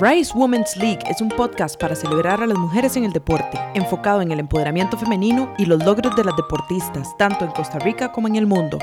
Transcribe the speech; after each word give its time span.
Rise 0.00 0.32
Women's 0.34 0.76
League 0.76 1.04
es 1.08 1.20
un 1.20 1.28
podcast 1.28 1.80
para 1.80 1.94
celebrar 1.94 2.42
a 2.42 2.48
las 2.48 2.58
mujeres 2.58 2.96
en 2.96 3.04
el 3.04 3.12
deporte, 3.12 3.60
enfocado 3.74 4.22
en 4.22 4.32
el 4.32 4.40
empoderamiento 4.40 4.98
femenino 4.98 5.54
y 5.56 5.66
los 5.66 5.84
logros 5.84 6.16
de 6.16 6.24
las 6.24 6.34
deportistas, 6.36 7.16
tanto 7.16 7.44
en 7.44 7.52
Costa 7.52 7.78
Rica 7.78 8.10
como 8.10 8.26
en 8.26 8.34
el 8.34 8.44
mundo. 8.44 8.76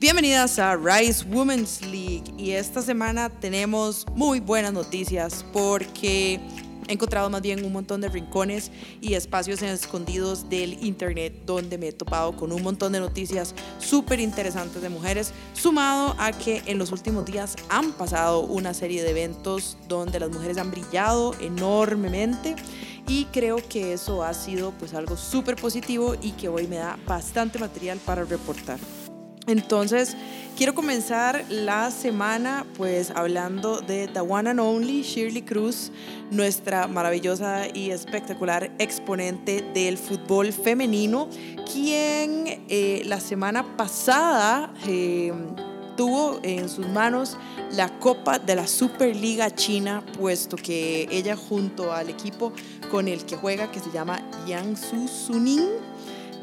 Bienvenidas 0.00 0.58
a 0.58 0.76
Rise 0.76 1.26
Women's 1.28 1.82
League 1.82 2.24
y 2.38 2.52
esta 2.52 2.80
semana 2.80 3.28
tenemos 3.28 4.06
muy 4.14 4.40
buenas 4.40 4.72
noticias 4.72 5.44
porque 5.52 6.40
He 6.88 6.92
encontrado 6.92 7.28
más 7.30 7.42
bien 7.42 7.64
un 7.64 7.72
montón 7.72 8.00
de 8.00 8.08
rincones 8.08 8.70
y 9.00 9.14
espacios 9.14 9.60
escondidos 9.62 10.48
del 10.48 10.84
internet 10.84 11.34
donde 11.44 11.78
me 11.78 11.88
he 11.88 11.92
topado 11.92 12.36
con 12.36 12.52
un 12.52 12.62
montón 12.62 12.92
de 12.92 13.00
noticias 13.00 13.54
súper 13.78 14.20
interesantes 14.20 14.80
de 14.82 14.88
mujeres, 14.88 15.32
sumado 15.52 16.14
a 16.18 16.32
que 16.32 16.62
en 16.66 16.78
los 16.78 16.92
últimos 16.92 17.24
días 17.24 17.56
han 17.68 17.92
pasado 17.92 18.40
una 18.40 18.74
serie 18.74 19.02
de 19.02 19.10
eventos 19.10 19.76
donde 19.88 20.20
las 20.20 20.30
mujeres 20.30 20.58
han 20.58 20.70
brillado 20.70 21.34
enormemente 21.40 22.54
y 23.08 23.26
creo 23.26 23.56
que 23.68 23.92
eso 23.92 24.22
ha 24.22 24.34
sido 24.34 24.72
pues 24.72 24.94
algo 24.94 25.16
súper 25.16 25.56
positivo 25.56 26.14
y 26.20 26.32
que 26.32 26.48
hoy 26.48 26.66
me 26.66 26.76
da 26.76 26.98
bastante 27.06 27.58
material 27.58 27.98
para 28.04 28.24
reportar. 28.24 28.78
Entonces, 29.46 30.16
quiero 30.56 30.74
comenzar 30.74 31.44
la 31.48 31.92
semana 31.92 32.66
pues 32.76 33.10
hablando 33.10 33.80
de 33.80 34.08
The 34.08 34.20
One 34.20 34.50
and 34.50 34.60
Only 34.60 35.02
Shirley 35.02 35.42
Cruz, 35.42 35.92
nuestra 36.32 36.88
maravillosa 36.88 37.68
y 37.72 37.90
espectacular 37.90 38.72
exponente 38.78 39.64
del 39.72 39.98
fútbol 39.98 40.52
femenino, 40.52 41.28
quien 41.72 42.64
eh, 42.68 43.02
la 43.06 43.20
semana 43.20 43.76
pasada 43.76 44.72
eh, 44.88 45.32
tuvo 45.96 46.40
en 46.42 46.68
sus 46.68 46.88
manos 46.88 47.36
la 47.72 47.88
Copa 48.00 48.40
de 48.40 48.56
la 48.56 48.66
Superliga 48.66 49.54
China, 49.54 50.04
puesto 50.18 50.56
que 50.56 51.08
ella 51.10 51.36
junto 51.36 51.92
al 51.92 52.10
equipo 52.10 52.52
con 52.90 53.06
el 53.06 53.24
que 53.24 53.36
juega, 53.36 53.70
que 53.70 53.80
se 53.80 53.90
llama 53.92 54.20
Yangsu 54.46 55.08
Suning, 55.08 55.95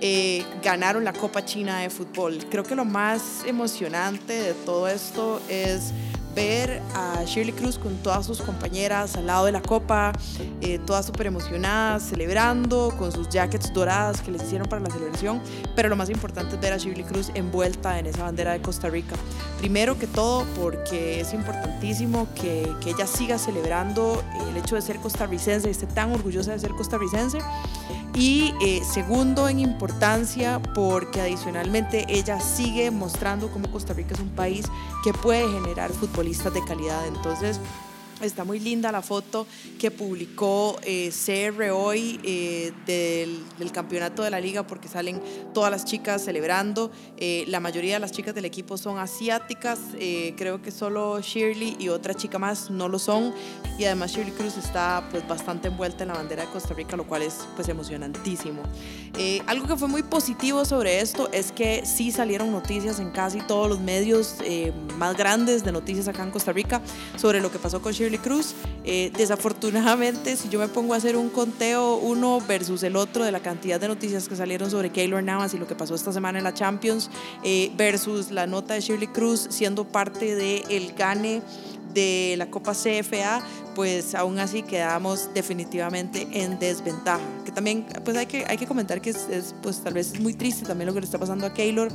eh, 0.06 0.44
ganaron 0.62 1.06
la 1.06 1.14
Copa 1.14 1.46
China 1.46 1.80
de 1.80 1.90
Fútbol. 1.90 2.38
Creo 2.52 2.66
que 2.66 2.76
lo 2.76 2.84
más 2.84 3.46
emocionante 3.48 4.34
de 4.34 4.54
todo 4.54 4.90
esto 4.90 5.40
es 5.48 5.94
ver 6.36 6.82
a 6.94 7.24
Shirley 7.24 7.54
Cruz 7.54 7.78
con 7.78 7.96
todas 7.98 8.26
sus 8.26 8.42
compañeras 8.42 9.16
al 9.16 9.28
lado 9.28 9.46
de 9.46 9.54
la 9.54 9.62
copa, 9.62 10.12
eh, 10.60 10.78
todas 10.86 11.06
súper 11.06 11.28
emocionadas, 11.28 12.04
celebrando 12.04 12.94
con 13.00 13.14
sus 13.14 13.30
jackets 13.30 13.74
doradas 13.74 14.20
que 14.20 14.32
les 14.32 14.44
hicieron 14.44 14.68
para 14.68 14.82
la 14.82 14.90
celebración. 14.90 15.42
Pero 15.74 15.88
lo 15.88 15.96
más 15.96 16.10
importante 16.10 16.56
es 16.56 16.62
ver 16.62 16.74
a 16.74 16.78
Shirley 16.78 17.06
Cruz 17.06 17.32
envuelta 17.34 17.98
en 17.98 18.06
esa 18.08 18.24
bandera 18.24 18.52
de 18.52 18.62
Costa 18.62 18.90
Rica. 18.90 19.16
Primero 19.60 19.98
que 19.98 20.08
todo, 20.08 20.46
porque 20.60 21.22
es 21.22 21.34
importantísimo 21.34 22.28
que, 22.36 22.70
que 22.82 22.90
ella 22.90 23.08
siga 23.08 23.38
celebrando 23.38 24.22
el 24.50 24.58
hecho 24.58 24.76
de 24.76 24.82
ser 24.82 24.98
costarricense, 24.98 25.70
esté 25.70 25.86
tan 25.86 26.12
orgullosa 26.12 26.52
de 26.52 26.60
ser 26.60 26.72
costarricense. 26.72 27.38
Y 28.16 28.54
eh, 28.62 28.82
segundo 28.84 29.50
en 29.50 29.60
importancia, 29.60 30.62
porque 30.76 31.22
adicionalmente 31.22 32.06
ella 32.08 32.40
sigue 32.40 32.92
mostrando 32.92 33.50
cómo 33.50 33.72
Costa 33.72 33.94
Rica 33.94 34.14
es 34.14 34.20
un 34.20 34.30
país 34.30 34.68
que 35.04 35.14
puede 35.14 35.50
generar 35.52 35.92
fútbol 35.92 36.28
de 36.52 36.64
calidad. 36.64 37.08
Entonces, 37.08 37.60
Está 38.24 38.46
muy 38.46 38.60
linda 38.60 38.92
la 38.92 39.02
foto 39.02 39.46
que 39.78 39.92
publicó 39.92 40.80
eh, 40.84 41.12
CR 41.12 41.72
hoy 41.72 42.20
eh, 42.24 42.72
del, 42.86 43.72
campeonato 43.74 44.24
de 44.24 44.30
la 44.30 44.40
liga 44.40 44.66
porque 44.66 44.88
salen 44.88 45.22
todas 45.54 45.72
las 45.72 45.84
chicas 45.84 46.24
celebrando. 46.24 46.92
Eh, 47.18 47.44
la 47.48 47.60
mayoría 47.60 47.96
de 47.96 48.00
las 48.00 48.12
chicas 48.12 48.34
del 48.36 48.46
equipo 48.46 48.78
son 48.78 48.98
asiáticas. 48.98 49.80
Eh, 50.00 50.36
creo 50.38 50.62
que 50.62 50.72
solo 50.72 51.20
Shirley 51.20 51.76
y 51.80 51.90
otra 51.90 52.14
chica 52.14 52.40
más 52.40 52.70
no 52.70 52.88
lo 52.88 53.00
son. 53.00 53.34
Y 53.78 53.86
además 53.86 54.12
Shirley 54.12 54.32
Cruz 54.32 54.58
está 54.58 55.08
pues 55.12 55.28
bastante 55.28 55.68
envuelta 55.70 56.04
en 56.04 56.10
la 56.10 56.16
bandera 56.16 56.46
de 56.46 56.52
Costa 56.52 56.74
Rica, 56.74 56.96
lo 56.96 57.06
cual 57.06 57.24
es 57.24 57.40
pues 57.56 57.68
emocionantísimo. 57.68 58.62
algo 59.48 59.68
que 59.68 59.76
fue 59.76 59.88
muy 59.88 60.04
positivo 60.04 60.66
sobre 60.66 61.02
esto 61.02 61.30
es 61.32 61.52
que 61.52 61.86
sí 61.86 62.12
salieron 62.12 62.52
noticias 62.52 63.00
en 63.00 63.12
casi 63.12 63.42
todos 63.42 63.68
los 63.68 63.80
medios 63.80 64.36
más 64.98 65.18
grandes 65.18 65.64
de 65.64 65.72
noticias 65.72 66.08
acá 66.08 66.24
en 66.24 66.32
Costa 66.32 66.54
Rica 66.54 66.82
sobre 67.18 67.42
lo 67.42 67.52
que 67.52 67.60
pasó 67.60 67.82
con 67.82 67.92
Shirley 67.92 68.13
Cruz. 68.20 68.56
Eh, 68.86 69.12
desafortunadamente, 69.16 70.36
si 70.36 70.50
yo 70.50 70.60
me 70.60 70.68
pongo 70.68 70.94
a 70.94 70.98
hacer 70.98 71.16
un 71.16 71.30
conteo 71.30 71.96
uno 71.96 72.42
versus 72.48 72.84
el 72.84 72.96
otro 72.96 73.24
de 73.24 73.32
la 73.32 73.40
cantidad 73.40 73.80
de 73.80 73.88
noticias 73.88 74.28
que 74.28 74.36
salieron 74.36 74.70
sobre 74.70 74.90
Keylor 74.90 75.24
Navas 75.24 75.54
y 75.54 75.58
lo 75.58 75.68
que 75.68 75.76
pasó 75.76 75.96
esta 75.96 76.12
semana 76.12 76.38
en 76.38 76.44
la 76.44 76.54
Champions, 76.54 77.10
eh, 77.44 77.72
versus 77.78 78.32
la 78.32 78.48
nota 78.48 78.74
de 78.74 78.82
Shirley 78.82 79.08
Cruz 79.08 79.48
siendo 79.50 79.86
parte 79.86 80.36
del 80.36 80.64
el 80.70 80.94
gane 80.94 81.42
de 81.94 82.36
la 82.38 82.50
Copa 82.50 82.74
CFA, 82.74 83.42
pues 83.76 84.16
aún 84.16 84.40
así 84.40 84.64
quedamos 84.64 85.30
definitivamente 85.34 86.28
en 86.32 86.60
desventaja. 86.60 87.22
Que 87.46 87.52
también 87.52 87.86
pues 88.04 88.16
hay 88.18 88.26
que, 88.26 88.46
hay 88.48 88.58
que 88.58 88.68
comentar 88.68 89.02
que 89.02 89.12
es, 89.12 89.56
pues 89.62 89.82
tal 89.82 89.94
vez 89.94 90.14
es 90.14 90.20
muy 90.20 90.34
triste 90.34 90.66
también 90.66 90.88
lo 90.88 90.94
que 90.94 91.02
le 91.02 91.06
está 91.06 91.18
pasando 91.18 91.46
a 91.46 91.54
Keylor. 91.54 91.90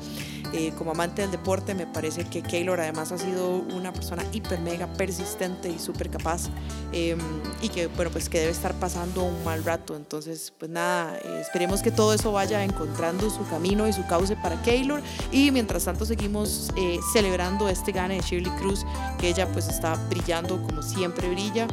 Eh, 0.55 0.73
como 0.79 0.93
amante 0.93 1.21
del 1.21 1.31
deporte 1.31 1.75
me 1.75 1.87
parece 1.87 2.25
que 2.25 2.43
Keylor 2.43 2.81
además 2.81 3.13
ha 3.13 3.19
sido 3.19 3.59
una 3.75 3.93
persona 3.93 4.25
hiper 4.33 4.61
mega 4.61 4.87
persistente 4.95 5.69
y 5.69 5.79
súper 5.79 6.09
capaz 6.09 6.49
em, 6.93 7.19
y 7.61 7.69
que 7.69 7.89
bueno 7.89 8.11
pues 8.11 8.31
que 8.31 8.39
debe 8.39 8.53
estar 8.53 8.75
pasando 8.75 9.25
un 9.25 9.45
mal 9.45 9.63
rato. 9.63 9.95
Entonces 9.95 10.53
pues 10.59 10.71
nada, 10.71 11.19
eh, 11.19 11.41
esperemos 11.43 11.83
que 11.83 11.91
todo 11.91 12.15
eso 12.15 12.33
vaya 12.33 12.65
encontrando 12.65 13.29
su 13.29 13.47
camino 13.49 13.87
y 13.87 13.93
su 13.93 14.07
cauce 14.07 14.37
para 14.37 14.61
Keylor 14.63 15.03
y 15.33 15.51
mientras 15.51 15.85
tanto 15.85 16.07
seguimos 16.07 16.71
eh, 16.77 16.99
celebrando 17.13 17.69
este 17.69 17.93
gane 17.93 18.17
de 18.17 18.21
Shirley 18.23 18.53
Cruz 18.53 18.87
que 19.19 19.29
ella 19.29 19.47
pues 19.53 19.69
está 19.69 19.88
brillando 20.09 20.63
como 20.63 20.83
siempre 20.83 21.29
brilla 21.31 21.67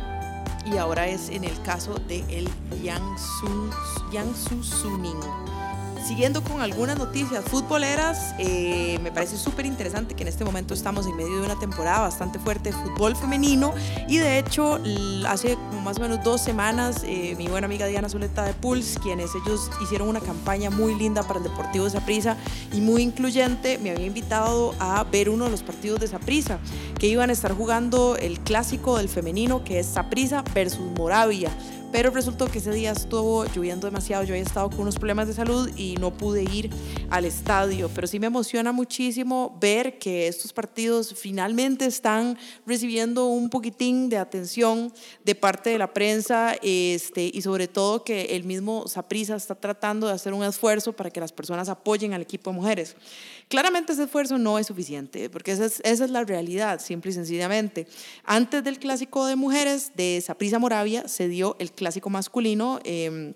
y 0.66 0.78
ahora 0.78 1.08
es 1.08 1.30
en 1.30 1.44
el 1.44 1.62
caso 1.62 1.96
de 2.08 2.20
el 2.30 2.50
Yang 2.82 3.18
Su 4.36 4.64
Suning. 4.64 5.20
Siguiendo 6.06 6.44
con 6.44 6.62
algunas 6.62 7.00
noticias 7.00 7.44
futboleras, 7.46 8.36
eh, 8.38 9.00
me 9.02 9.12
parece 9.12 9.38
súper 9.38 9.66
interesante 9.66 10.14
que 10.14 10.22
en 10.22 10.30
este 10.30 10.46
momento 10.46 10.76
estamos 10.76 11.08
en 11.08 11.16
medio 11.16 11.40
de 11.40 11.46
una 11.46 11.58
temporada 11.58 12.02
bastante 12.02 12.38
fuerte 12.38 12.72
de 12.72 12.78
fútbol 12.78 13.16
femenino 13.16 13.74
y 14.08 14.18
de 14.18 14.38
hecho 14.38 14.80
hace 15.28 15.58
más 15.84 15.98
o 15.98 16.02
menos 16.02 16.24
dos 16.24 16.42
semanas 16.42 17.04
eh, 17.08 17.34
mi 17.40 17.48
buena 17.48 17.66
amiga 17.66 17.88
Diana 17.88 18.08
Zuleta 18.08 18.44
de 18.44 18.54
Pulse, 18.54 19.00
quienes 19.00 19.32
ellos 19.34 19.72
hicieron 19.82 20.08
una 20.08 20.20
campaña 20.20 20.70
muy 20.70 20.94
linda 20.94 21.24
para 21.24 21.40
el 21.40 21.44
Deportivo 21.44 21.86
de 21.86 21.92
Saprissa 21.92 22.38
y 22.72 22.82
muy 22.82 23.02
incluyente, 23.02 23.80
me 23.80 23.90
había 23.90 24.06
invitado 24.06 24.76
a 24.80 25.04
ver 25.06 25.28
uno 25.28 25.46
de 25.46 25.52
los 25.52 25.64
partidos 25.64 26.00
de 26.00 26.08
Saprissa 26.08 26.60
que 27.00 27.08
iban 27.08 27.32
a 27.32 27.34
estar 27.34 27.52
jugando 27.52 28.16
el 28.16 28.40
clásico 28.42 28.98
del 28.98 29.10
femenino 29.10 29.64
que 29.64 29.80
es 29.80 29.88
Saprissa 29.88 30.44
versus 30.54 30.86
Moravia 31.00 31.50
pero 31.96 32.10
resultó 32.10 32.48
que 32.48 32.58
ese 32.58 32.74
día 32.74 32.92
estuvo 32.92 33.46
lloviendo 33.46 33.88
demasiado, 33.88 34.26
yo 34.26 34.34
había 34.34 34.44
estado 34.44 34.70
con 34.70 34.82
unos 34.82 34.98
problemas 34.98 35.30
de 35.30 35.34
salud 35.34 35.72
y 35.78 35.96
no 35.96 36.12
pude 36.12 36.44
ir 36.44 36.70
al 37.10 37.24
estadio, 37.24 37.90
pero 37.96 38.06
sí 38.06 38.20
me 38.20 38.28
emociona 38.28 38.74
muchísimo 38.74 39.58
ver 39.62 39.98
que 39.98 40.28
estos 40.28 40.52
partidos 40.52 41.14
finalmente 41.18 41.86
están 41.86 42.38
recibiendo 42.66 43.28
un 43.28 43.50
poquitín 43.50 44.10
de 44.10 44.18
atención 44.18 44.92
de 45.24 45.36
parte 45.36 45.70
de 45.70 45.78
la 45.78 45.94
prensa 45.94 46.58
este, 46.62 47.32
y 47.34 47.42
sobre 47.42 47.70
todo 47.70 48.04
que 48.04 48.36
el 48.36 48.44
mismo 48.44 48.90
Saprisa 48.90 49.38
está 49.38 49.56
tratando 49.56 50.08
de 50.08 50.14
hacer 50.16 50.34
un 50.34 50.44
esfuerzo 50.44 50.92
para 50.92 51.10
que 51.10 51.22
las 51.22 51.32
personas 51.32 51.70
apoyen 51.70 52.12
al 52.12 52.22
equipo 52.22 52.50
de 52.50 52.58
mujeres. 52.58 52.98
Claramente 53.48 53.94
ese 53.94 54.04
esfuerzo 54.04 54.38
no 54.38 54.60
es 54.60 54.68
suficiente, 54.68 55.30
porque 55.30 55.54
esa 55.54 55.66
es, 55.66 55.80
esa 55.86 56.04
es 56.04 56.12
la 56.12 56.26
realidad, 56.26 56.82
simple 56.82 57.12
y 57.12 57.14
sencillamente. 57.14 57.88
Antes 58.26 58.64
del 58.66 58.80
clásico 58.80 59.28
de 59.28 59.38
mujeres 59.38 59.92
de 59.96 60.20
Saprisa 60.20 60.60
Moravia 60.60 61.08
se 61.08 61.30
dio 61.30 61.56
el 61.60 61.72
clásico 61.72 61.85
masculino. 62.10 62.80
Eh, 62.84 63.34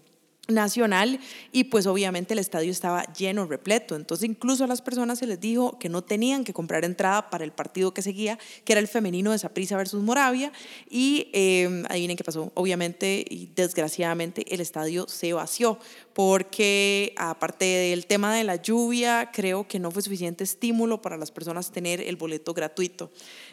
nacional 0.49 1.19
y 1.51 1.65
pues 1.65 1.85
obviamente 1.85 2.33
el 2.33 2.39
estadio 2.39 2.71
estaba 2.71 3.03
lleno, 3.13 3.45
repleto. 3.45 3.95
Entonces 3.95 4.27
incluso 4.29 4.63
a 4.63 4.67
las 4.67 4.81
personas 4.81 5.19
se 5.19 5.27
les 5.27 5.39
dijo 5.39 5.77
que 5.79 5.89
no 5.89 6.03
tenían 6.03 6.43
que 6.43 6.53
comprar 6.53 6.85
entrada 6.85 7.29
para 7.29 7.43
el 7.43 7.51
partido 7.51 7.93
que 7.93 8.01
seguía, 8.01 8.37
que 8.65 8.73
era 8.73 8.79
el 8.79 8.87
femenino 8.87 9.31
de 9.31 9.39
Saprissa 9.39 9.77
versus 9.77 10.01
Moravia. 10.01 10.51
Y 10.89 11.29
eh, 11.33 11.83
adivinen 11.89 12.17
qué 12.17 12.23
pasó. 12.23 12.51
Obviamente 12.55 13.25
y 13.29 13.51
desgraciadamente 13.55 14.53
el 14.53 14.61
estadio 14.61 15.07
se 15.07 15.33
vació 15.33 15.79
porque 16.13 17.13
aparte 17.15 17.65
del 17.65 18.05
tema 18.05 18.33
de 18.35 18.43
la 18.43 18.57
lluvia, 18.57 19.29
creo 19.31 19.67
que 19.67 19.79
no 19.79 19.91
fue 19.91 20.01
suficiente 20.01 20.43
estímulo 20.43 21.01
para 21.01 21.15
las 21.15 21.31
personas 21.31 21.71
tener 21.71 22.01
el 22.01 22.17
boleto 22.17 22.53
gratuito. 22.53 23.09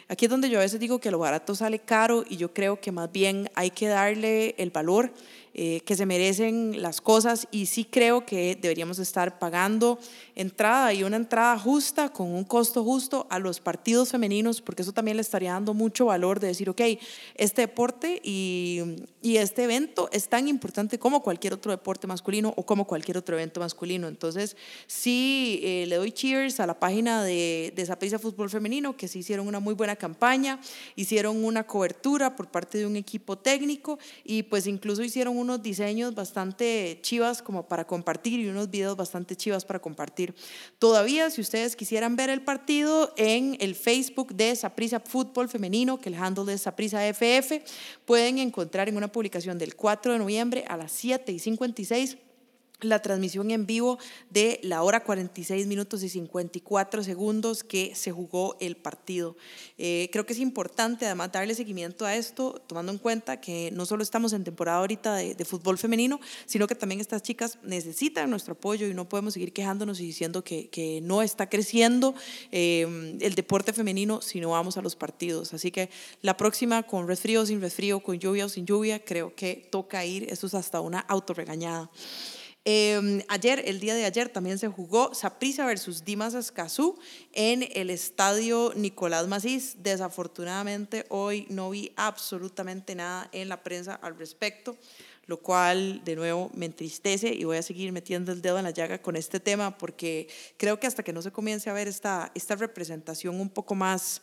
Aquí 0.09 0.25
es 0.25 0.31
donde 0.31 0.49
yo 0.49 0.59
a 0.59 0.61
veces 0.61 0.79
digo 0.79 0.99
que 0.99 1.11
lo 1.11 1.19
barato 1.19 1.53
sale 1.53 1.79
caro 1.79 2.23
y 2.27 2.37
yo 2.37 2.53
creo 2.53 2.79
que 2.79 2.93
más 2.93 3.11
bien 3.11 3.51
hay 3.55 3.71
que 3.71 3.87
darle 3.87 4.55
el 4.57 4.69
valor 4.69 5.11
eh, 5.59 5.81
que 5.85 5.95
se 5.95 6.05
merecen 6.05 6.83
las 6.83 7.01
cosas 7.01 7.47
y 7.49 7.65
sí 7.65 7.83
creo 7.83 8.27
que 8.27 8.55
deberíamos 8.55 8.99
estar 8.99 9.39
pagando 9.39 9.97
entrada 10.35 10.93
y 10.93 11.03
una 11.03 11.15
entrada 11.15 11.57
justa 11.57 12.09
con 12.09 12.27
un 12.27 12.43
costo 12.43 12.83
justo 12.83 13.25
a 13.31 13.39
los 13.39 13.59
partidos 13.59 14.09
femeninos, 14.09 14.61
porque 14.61 14.83
eso 14.83 14.93
también 14.93 15.17
le 15.17 15.21
estaría 15.21 15.53
dando 15.53 15.73
mucho 15.73 16.05
valor 16.05 16.39
de 16.39 16.49
decir, 16.49 16.69
ok, 16.69 16.81
este 17.33 17.61
deporte 17.61 18.21
y, 18.23 18.97
y 19.23 19.37
este 19.37 19.63
evento 19.63 20.09
es 20.11 20.29
tan 20.29 20.47
importante 20.47 20.99
como 20.99 21.23
cualquier 21.23 21.53
otro 21.53 21.71
deporte 21.71 22.05
masculino 22.05 22.53
o 22.55 22.63
como 22.63 22.85
cualquier 22.85 23.17
otro 23.17 23.35
evento 23.35 23.59
masculino. 23.59 24.07
Entonces, 24.07 24.55
sí, 24.85 25.59
eh, 25.63 25.85
le 25.87 25.95
doy 25.95 26.11
cheers 26.11 26.59
a 26.59 26.67
la 26.67 26.79
página 26.79 27.23
de, 27.23 27.73
de 27.75 27.85
Zaprisa 27.85 28.19
Fútbol 28.19 28.51
Femenino, 28.51 28.95
que 28.95 29.07
sí 29.07 29.19
hicieron 29.19 29.47
una 29.47 29.59
muy 29.59 29.73
buena 29.73 29.95
campaña, 29.95 30.59
hicieron 30.95 31.43
una 31.43 31.65
cobertura 31.65 32.35
por 32.35 32.51
parte 32.51 32.77
de 32.77 32.85
un 32.85 32.95
equipo 32.95 33.39
técnico 33.39 33.97
y 34.23 34.43
pues 34.43 34.67
incluso 34.67 35.03
hicieron 35.03 35.46
unos 35.47 35.63
diseños 35.63 36.13
bastante 36.13 36.99
chivas 37.01 37.41
como 37.41 37.69
para 37.69 37.87
compartir 37.87 38.41
y 38.41 38.49
unos 38.49 38.69
videos 38.69 38.97
bastante 38.97 39.37
chivas 39.37 39.63
para 39.63 39.79
compartir. 39.79 40.35
Todavía, 40.77 41.29
si 41.29 41.39
ustedes 41.39 41.77
quisieran 41.77 42.17
ver 42.17 42.29
el 42.29 42.41
partido 42.41 43.13
en 43.15 43.55
el 43.61 43.73
Facebook 43.75 44.35
de 44.35 44.53
Saprisa 44.57 44.99
Fútbol 44.99 45.47
Femenino, 45.47 45.99
que 45.99 46.09
el 46.09 46.15
handle 46.15 46.53
es 46.53 46.61
Saprisa 46.61 47.01
FF, 47.07 47.63
pueden 48.05 48.39
encontrar 48.39 48.89
en 48.89 48.97
una 48.97 49.09
publicación 49.09 49.57
del 49.57 49.75
4 49.75 50.13
de 50.13 50.19
noviembre 50.19 50.65
a 50.67 50.75
las 50.75 50.91
7 50.91 51.31
y 51.31 51.39
56 51.39 52.17
la 52.81 53.01
transmisión 53.01 53.49
en 53.49 53.65
vivo 53.65 53.97
de 54.29 54.59
la 54.61 54.83
hora 54.83 55.03
46 55.03 55.65
minutos 55.65 56.03
y 56.03 56.09
54 56.09 57.03
segundos 57.03 57.63
que 57.63 57.95
se 57.95 58.11
jugó 58.11 58.55
el 58.59 58.77
partido. 58.77 59.35
Eh, 59.79 60.09
creo 60.11 60.25
que 60.25 60.33
es 60.33 60.39
importante 60.39 61.05
además 61.05 61.31
darle 61.31 61.55
seguimiento 61.55 62.05
a 62.05 62.15
esto, 62.15 62.61
tomando 62.67 62.91
en 62.91 62.99
cuenta 62.99 63.41
que 63.41 63.71
no 63.71 63.85
solo 63.85 64.03
estamos 64.03 64.33
en 64.33 64.43
temporada 64.43 64.77
ahorita 64.79 65.15
de, 65.15 65.45
fútbol 65.45 65.77
femenino, 65.77 66.19
sino 66.45 66.67
que 66.67 66.75
también 66.75 66.99
estas 66.99 67.23
chicas 67.23 67.57
necesitan 67.63 68.29
nuestro 68.29 68.53
apoyo 68.53 68.85
y 68.85 68.93
no 68.93 69.07
podemos 69.07 69.33
seguir 69.33 69.53
quejándonos 69.53 69.99
y 69.99 70.05
diciendo 70.05 70.43
que, 70.43 70.67
no 71.01 71.21
está 71.21 71.49
creciendo 71.49 72.15
eh, 72.51 73.17
el 73.19 73.35
deporte 73.35 73.73
femenino 73.73 74.21
si 74.21 74.39
no 74.39 74.49
vamos 74.51 74.77
a 74.77 74.81
los 74.81 74.95
partidos. 74.95 75.53
Así 75.53 75.71
que 75.71 75.89
la 76.21 76.37
próxima 76.37 76.83
con 76.83 77.07
resfrío 77.07 77.41
o 77.41 77.45
sin 77.45 77.61
resfrío, 77.61 77.99
con 78.01 78.19
lluvia 78.19 78.45
o 78.45 78.49
sin 78.49 78.65
lluvia, 78.65 79.03
creo 79.03 79.33
que 79.35 79.67
toca 79.69 80.05
ir, 80.05 80.27
esto 80.31 80.47
es 80.47 80.53
hasta 80.53 80.81
una 80.81 80.99
autorregañada. 80.99 81.89
Em, 82.69 83.21
ayer, 83.29 83.63
el 83.65 83.79
día 83.79 83.95
de 83.95 84.03
ayer, 84.03 84.27
también 84.27 84.59
se 84.59 84.67
jugó 84.67 85.13
Saprissa 85.13 85.65
versus 85.65 86.03
Dimas 86.03 86.33
Escazú 86.33 86.99
en 87.31 87.65
el 87.73 87.89
estadio 87.89 88.73
Nicolás 88.75 89.25
Macís. 89.29 89.77
Desafortunadamente, 89.83 91.05
hoy 91.07 91.47
no 91.49 91.69
vi 91.69 91.93
absolutamente 91.95 92.93
nada 92.93 93.29
en 93.31 93.47
la 93.47 93.63
prensa 93.63 93.95
al 93.95 94.17
respecto, 94.17 94.75
lo 95.27 95.37
cual 95.37 96.03
de 96.03 96.17
nuevo 96.17 96.51
me 96.55 96.65
entristece 96.65 97.33
y 97.33 97.45
voy 97.45 97.55
a 97.55 97.61
seguir 97.61 97.93
metiendo 97.93 98.33
el 98.33 98.41
dedo 98.41 98.57
en 98.57 98.65
la 98.65 98.71
llaga 98.71 99.01
con 99.01 99.15
este 99.15 99.39
tema 99.39 99.77
porque 99.77 100.27
creo 100.57 100.77
que 100.77 100.87
hasta 100.87 101.03
que 101.03 101.13
no 101.13 101.21
se 101.21 101.31
comience 101.31 101.69
a 101.69 101.73
ver 101.73 101.87
esta, 101.87 102.33
esta 102.35 102.57
representación 102.57 103.39
un 103.39 103.49
poco 103.49 103.75
más 103.75 104.21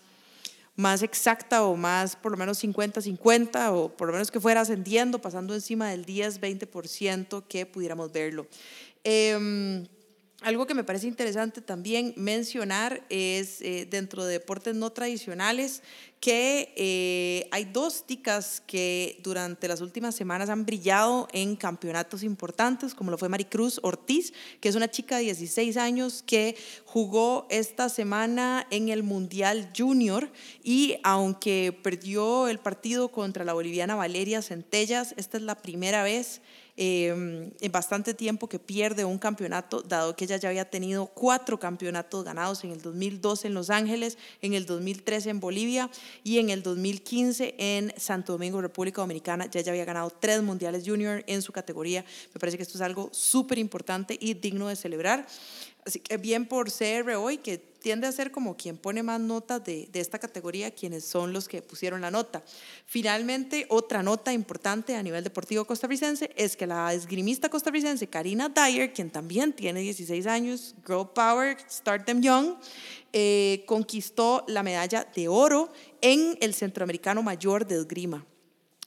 más 0.76 1.02
exacta 1.02 1.64
o 1.64 1.76
más 1.76 2.16
por 2.16 2.32
lo 2.32 2.38
menos 2.38 2.62
50-50 2.62 3.70
o 3.72 3.88
por 3.96 4.08
lo 4.08 4.12
menos 4.12 4.30
que 4.30 4.40
fuera 4.40 4.60
ascendiendo, 4.60 5.20
pasando 5.20 5.54
encima 5.54 5.90
del 5.90 6.04
10-20% 6.04 7.44
que 7.48 7.66
pudiéramos 7.66 8.12
verlo. 8.12 8.46
Eh, 9.04 9.86
algo 10.44 10.67
que 10.67 10.75
me 10.75 10.85
parece 10.85 11.06
interesante 11.06 11.62
también 11.62 12.12
mencionar 12.17 13.02
es 13.08 13.62
eh, 13.62 13.87
dentro 13.91 14.25
de 14.25 14.35
deportes 14.35 14.75
no 14.75 14.91
tradicionales 14.91 15.82
que 16.20 16.73
eh, 16.76 17.49
hay 17.50 17.64
dos 17.64 18.06
ticas 18.06 18.62
que 18.67 19.20
durante 19.23 19.69
las 19.69 19.81
últimas 19.81 20.14
semanas 20.14 20.49
han 20.49 20.64
brillado 20.64 21.29
en 21.32 21.56
campeonatos 21.56 22.23
importantes, 22.23 22.94
como 22.94 23.11
lo 23.11 23.19
fue 23.19 23.29
Maricruz 23.29 23.79
Ortiz, 23.82 24.32
que 24.61 24.69
es 24.69 24.75
una 24.75 24.91
chica 24.91 25.17
de 25.17 25.25
16 25.25 25.76
años 25.76 26.23
que 26.26 26.56
jugó 26.85 27.46
esta 27.50 27.88
semana 27.88 28.67
en 28.70 28.88
el 28.91 29.02
Mundial 29.02 29.70
Junior 29.76 30.31
y 30.62 30.96
aunque 31.02 31.79
perdió 31.82 32.49
el 32.49 32.58
partido 32.58 33.11
contra 33.11 33.44
la 33.44 33.52
boliviana 33.52 33.94
Valeria 33.94 34.43
Centellas, 34.43 35.14
esta 35.17 35.37
es 35.37 35.43
la 35.43 35.56
primera 35.56 36.02
vez 36.02 36.41
Em, 36.76 37.52
en 37.60 37.70
bastante 37.70 38.14
tiempo 38.14 38.48
que 38.48 38.58
pierde 38.58 39.04
un 39.04 39.18
campeonato, 39.18 39.80
dado 39.80 40.16
que 40.16 40.24
ella 40.24 40.38
ya 40.38 40.48
había 40.48 40.64
tenido 40.64 41.06
cuatro 41.06 41.60
campeonatos 41.60 42.24
ganados 42.24 42.64
en 42.64 42.72
el 42.72 42.82
2012 42.82 43.46
en 43.46 43.54
Los 43.54 43.70
Ángeles, 43.70 44.18
en 44.42 44.54
el 44.54 44.66
2013 44.66 45.30
en 45.30 45.38
Bolivia 45.38 45.88
y 46.24 46.38
en 46.38 46.50
el 46.50 46.64
2015 46.64 47.54
en 47.58 47.94
Santo 47.96 48.32
Domingo, 48.32 48.60
República 48.60 49.02
Dominicana. 49.02 49.46
Ya, 49.46 49.60
ya 49.60 49.70
había 49.70 49.84
ganado 49.84 50.10
tres 50.10 50.42
mundiales 50.42 50.82
junior 50.84 51.22
en 51.28 51.42
su 51.42 51.52
categoría. 51.52 52.04
Me 52.34 52.40
parece 52.40 52.56
que 52.56 52.64
esto 52.64 52.76
es 52.76 52.82
algo 52.82 53.08
súper 53.12 53.58
importante 53.58 54.18
y 54.20 54.34
digno 54.34 54.66
de 54.66 54.74
celebrar. 54.74 55.28
Así 55.86 56.00
que 56.00 56.16
bien 56.16 56.46
por 56.46 56.72
CR 56.72 57.14
hoy, 57.14 57.38
que 57.38 57.73
tiende 57.84 58.06
a 58.06 58.12
ser 58.12 58.31
como 58.31 58.56
quien 58.56 58.78
pone 58.78 59.02
más 59.02 59.20
notas 59.20 59.62
de, 59.62 59.90
esta 59.92 60.19
categoría, 60.19 60.70
quienes 60.70 61.04
son 61.04 61.34
los 61.34 61.48
que 61.48 61.60
pusieron 61.60 62.00
la 62.00 62.10
nota. 62.10 62.42
Finalmente, 62.86 63.66
otra 63.69 64.02
nota 64.02 64.32
importante 64.32 64.96
a 64.96 65.02
nivel 65.02 65.22
deportivo 65.22 65.66
costarricense 65.66 66.31
es 66.34 66.56
que 66.56 66.66
la 66.66 66.94
esgrimista 66.94 67.50
costarricense 67.50 68.06
Karina 68.06 68.48
Dyer, 68.48 68.94
quien 68.94 69.10
también 69.10 69.52
tiene 69.52 69.81
16 69.81 70.26
años, 70.26 70.75
Girl 70.86 71.10
Power, 71.14 71.58
Start 71.70 72.06
Them 72.06 72.22
Young, 72.22 72.54
eh, 73.12 73.64
conquistó 73.66 74.46
la 74.48 74.62
medalla 74.62 75.06
de 75.14 75.28
oro 75.28 75.70
en 76.00 76.38
el 76.40 76.54
Centroamericano 76.54 77.22
Mayor 77.22 77.66
de 77.66 77.82
Esgrima. 77.82 78.25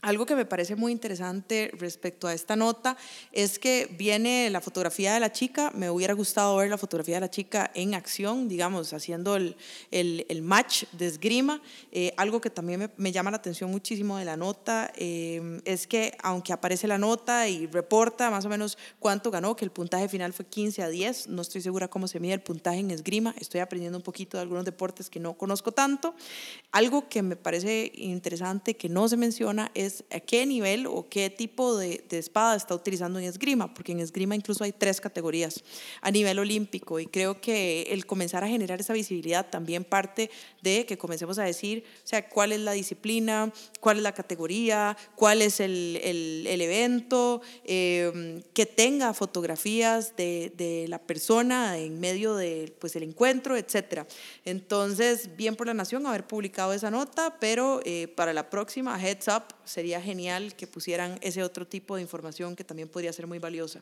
Algo 0.01 0.27
que 0.27 0.35
me 0.35 0.45
parece 0.45 0.75
muy 0.75 0.91
interesante 0.91 1.71
respecto 1.73 2.27
a 2.27 2.33
esta 2.33 2.55
nota 2.55 2.97
es 3.31 3.57
que 3.57 3.89
viene 3.97 4.47
la 4.51 4.61
fotografía 4.61 5.11
de 5.11 5.19
la 5.19 5.31
chica, 5.31 5.71
me 5.73 5.89
hubiera 5.89 6.13
gustado 6.13 6.55
ver 6.57 6.69
la 6.69 6.77
fotografía 6.77 7.15
de 7.15 7.21
la 7.21 7.31
chica 7.31 7.71
en 7.73 7.95
acción, 7.95 8.47
digamos, 8.47 8.94
haciendo 8.94 9.35
el, 9.35 9.55
el, 9.89 10.41
match 10.44 10.83
de 10.91 11.07
esgrima. 11.07 11.63
Eh, 11.91 12.13
algo 12.15 12.39
que 12.41 12.51
también 12.51 12.91
me, 12.95 13.11
llama 13.11 13.31
la 13.31 13.38
atención 13.38 13.71
muchísimo 13.71 14.17
de 14.17 14.25
la 14.25 14.38
nota 14.38 14.91
eh, 14.95 15.61
es 15.65 15.88
que 15.88 16.15
aunque 16.21 16.53
aparece 16.53 16.88
la 16.88 16.99
nota 16.99 17.47
y 17.47 17.65
reporta 17.65 18.29
más 18.29 18.45
o 18.45 18.49
menos 18.49 18.77
cuánto 18.99 19.31
ganó, 19.31 19.55
que 19.55 19.65
el 19.65 19.71
puntaje 19.71 20.07
final 20.07 20.31
fue 20.31 20.45
15 20.45 20.83
a 20.83 20.89
10, 20.89 21.29
no 21.29 21.41
estoy 21.41 21.61
segura 21.61 21.88
cómo 21.88 22.07
se 22.07 22.19
mide 22.19 22.33
el 22.33 22.41
puntaje 22.41 22.79
en 22.79 22.91
esgrima, 22.91 23.33
estoy 23.39 23.61
aprendiendo 23.61 23.97
un 23.97 24.03
poquito 24.03 24.38
de 24.38 24.44
algunos 24.44 24.63
deportes 24.63 25.09
que 25.09 25.19
no 25.19 25.33
conozco 25.33 25.71
tanto. 25.71 26.13
Algo 26.71 27.09
que 27.09 27.23
me 27.23 27.35
parece 27.35 27.91
interesante 27.95 28.75
que 28.75 28.89
no 28.89 29.09
se 29.09 29.17
menciona 29.17 29.71
es 29.73 29.86
a 30.11 30.19
qué 30.19 30.45
nivel 30.45 30.87
o 30.87 31.07
qué 31.09 31.29
tipo 31.29 31.77
de, 31.77 32.03
de, 32.09 32.17
espada 32.17 32.55
está 32.55 32.75
utilizando 32.75 33.19
en 33.19 33.25
esgrima, 33.25 33.73
porque 33.73 33.91
en 33.91 33.99
esgrima 33.99 34.35
incluso 34.35 34.63
hay 34.63 34.71
tres 34.71 35.01
categorías 35.01 35.63
a 36.01 36.11
nivel 36.11 36.39
olímpico 36.39 36.99
y 36.99 37.07
creo 37.07 37.41
que 37.41 37.83
el 37.89 38.05
comenzar 38.05 38.43
a 38.43 38.47
generar 38.47 38.79
esa 38.79 38.93
visibilidad 38.93 39.49
también 39.49 39.83
parte 39.83 40.29
de 40.61 40.85
que 40.85 40.97
comencemos 40.97 41.37
a 41.39 41.43
decir, 41.43 41.83
o 42.03 42.07
sea, 42.07 42.27
cuál 42.27 42.51
es 42.51 42.59
la 42.59 42.71
disciplina, 42.71 43.51
cuál 43.79 43.97
es 43.97 44.03
la 44.03 44.13
categoría, 44.13 44.97
cuál 45.15 45.41
es 45.41 45.59
el, 45.59 45.99
el, 46.03 46.45
el 46.47 46.61
evento, 46.61 47.41
eh, 47.63 48.41
que 48.53 48.65
tenga 48.65 49.13
fotografías 49.13 50.15
de, 50.15 50.51
de, 50.55 50.87
la 50.87 50.99
persona 50.99 51.77
en 51.77 51.99
medio 51.99 52.35
del 52.35 52.71
pues, 52.71 52.95
el 52.95 53.03
encuentro, 53.03 53.57
etc. 53.57 54.03
Entonces, 54.45 55.35
bien 55.35 55.55
por 55.55 55.67
la 55.67 55.73
Nación 55.73 56.05
haber 56.05 56.25
publicado 56.25 56.73
esa 56.73 56.91
nota, 56.91 57.37
pero 57.39 57.79
eh, 57.85 58.07
para 58.07 58.33
la 58.33 58.49
próxima, 58.49 58.99
heads 59.01 59.27
up, 59.27 59.56
sería 59.68 60.02
genial 60.02 60.56
que 60.56 60.66
pusieran 60.66 61.19
ese 61.21 61.44
otro 61.44 61.68
tipo 61.68 61.95
de 61.95 62.02
información 62.02 62.56
que 62.56 62.64
también 62.64 62.90
podría 62.90 63.14
ser 63.14 63.28
muy 63.28 63.40
valiosa. 63.40 63.81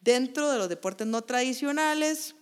Dentro 0.00 0.50
de 0.50 0.58
los 0.58 0.68
deportes 0.68 1.06
no 1.06 1.22
tradicionales, 1.22 2.34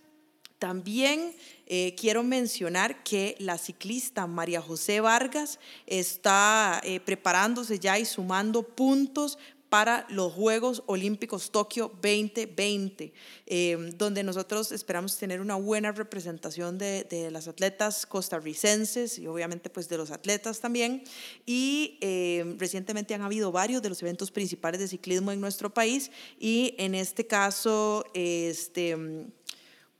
también 0.58 1.34
eh, 1.66 1.94
quiero 1.94 2.22
mencionar 2.22 3.02
que 3.04 3.36
la 3.38 3.58
ciclista 3.58 4.26
María 4.26 4.62
José 4.62 5.00
Vargas 5.00 5.58
está 5.86 6.80
eh, 6.84 7.00
preparándose 7.00 7.78
ya 7.78 7.98
y 7.98 8.04
sumando 8.04 8.62
puntos 8.62 9.38
para 9.68 10.06
los 10.08 10.32
Juegos 10.32 10.82
Olímpicos 10.86 11.50
Tokio 11.50 11.88
2020, 12.00 13.12
eh, 13.46 13.90
donde 13.96 14.22
nosotros 14.22 14.72
esperamos 14.72 15.16
tener 15.16 15.40
una 15.40 15.56
buena 15.56 15.92
representación 15.92 16.78
de, 16.78 17.04
de, 17.04 17.30
las 17.30 17.48
atletas 17.48 18.06
costarricenses 18.06 19.18
y 19.18 19.26
obviamente 19.26 19.70
pues 19.70 19.88
de 19.88 19.98
los 19.98 20.10
atletas 20.10 20.60
también. 20.60 21.02
Y 21.46 21.98
eh, 22.00 22.54
recientemente 22.58 23.14
han 23.14 23.22
habido 23.22 23.52
varios 23.52 23.82
de 23.82 23.88
los 23.88 24.02
eventos 24.02 24.30
principales 24.30 24.80
de 24.80 24.88
ciclismo 24.88 25.32
en 25.32 25.40
nuestro 25.40 25.72
país 25.72 26.10
y 26.38 26.74
en 26.78 26.94
este 26.94 27.26
caso, 27.26 28.04
este 28.14 28.96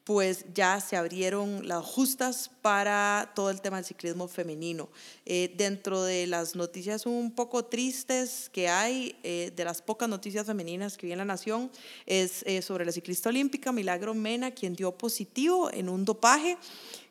pues 0.05 0.45
ya 0.53 0.81
se 0.81 0.97
abrieron 0.97 1.67
las 1.67 1.83
justas 1.83 2.51
para 2.61 3.33
todo 3.35 3.51
el 3.51 3.63
tema 3.63 3.77
del 3.77 3.87
ciclismo 3.87 4.29
femenino. 4.29 4.91
Eh, 5.25 5.53
dentro 5.57 6.03
de 6.03 6.27
las 6.27 6.55
noticias 6.55 7.07
un 7.07 7.31
poco 7.31 7.65
tristes 7.65 8.51
que 8.53 8.69
hay, 8.69 9.17
eh, 9.23 9.51
de 9.57 9.65
las 9.65 9.81
pocas 9.81 10.09
noticias 10.09 10.47
femeninas 10.47 10.99
que 10.99 11.07
vi 11.07 11.13
en 11.13 11.19
La 11.19 11.25
Nación, 11.25 11.71
es 12.05 12.43
eh, 12.43 12.61
sobre 12.61 12.85
la 12.85 12.93
ciclista 12.93 13.31
olímpica 13.31 13.73
Milagro 13.73 14.15
Mena, 14.15 14.51
quien 14.51 14.75
dio 14.75 14.93
positivo 14.93 15.71
en 15.73 15.89
un 15.89 16.05
dopaje 16.05 16.59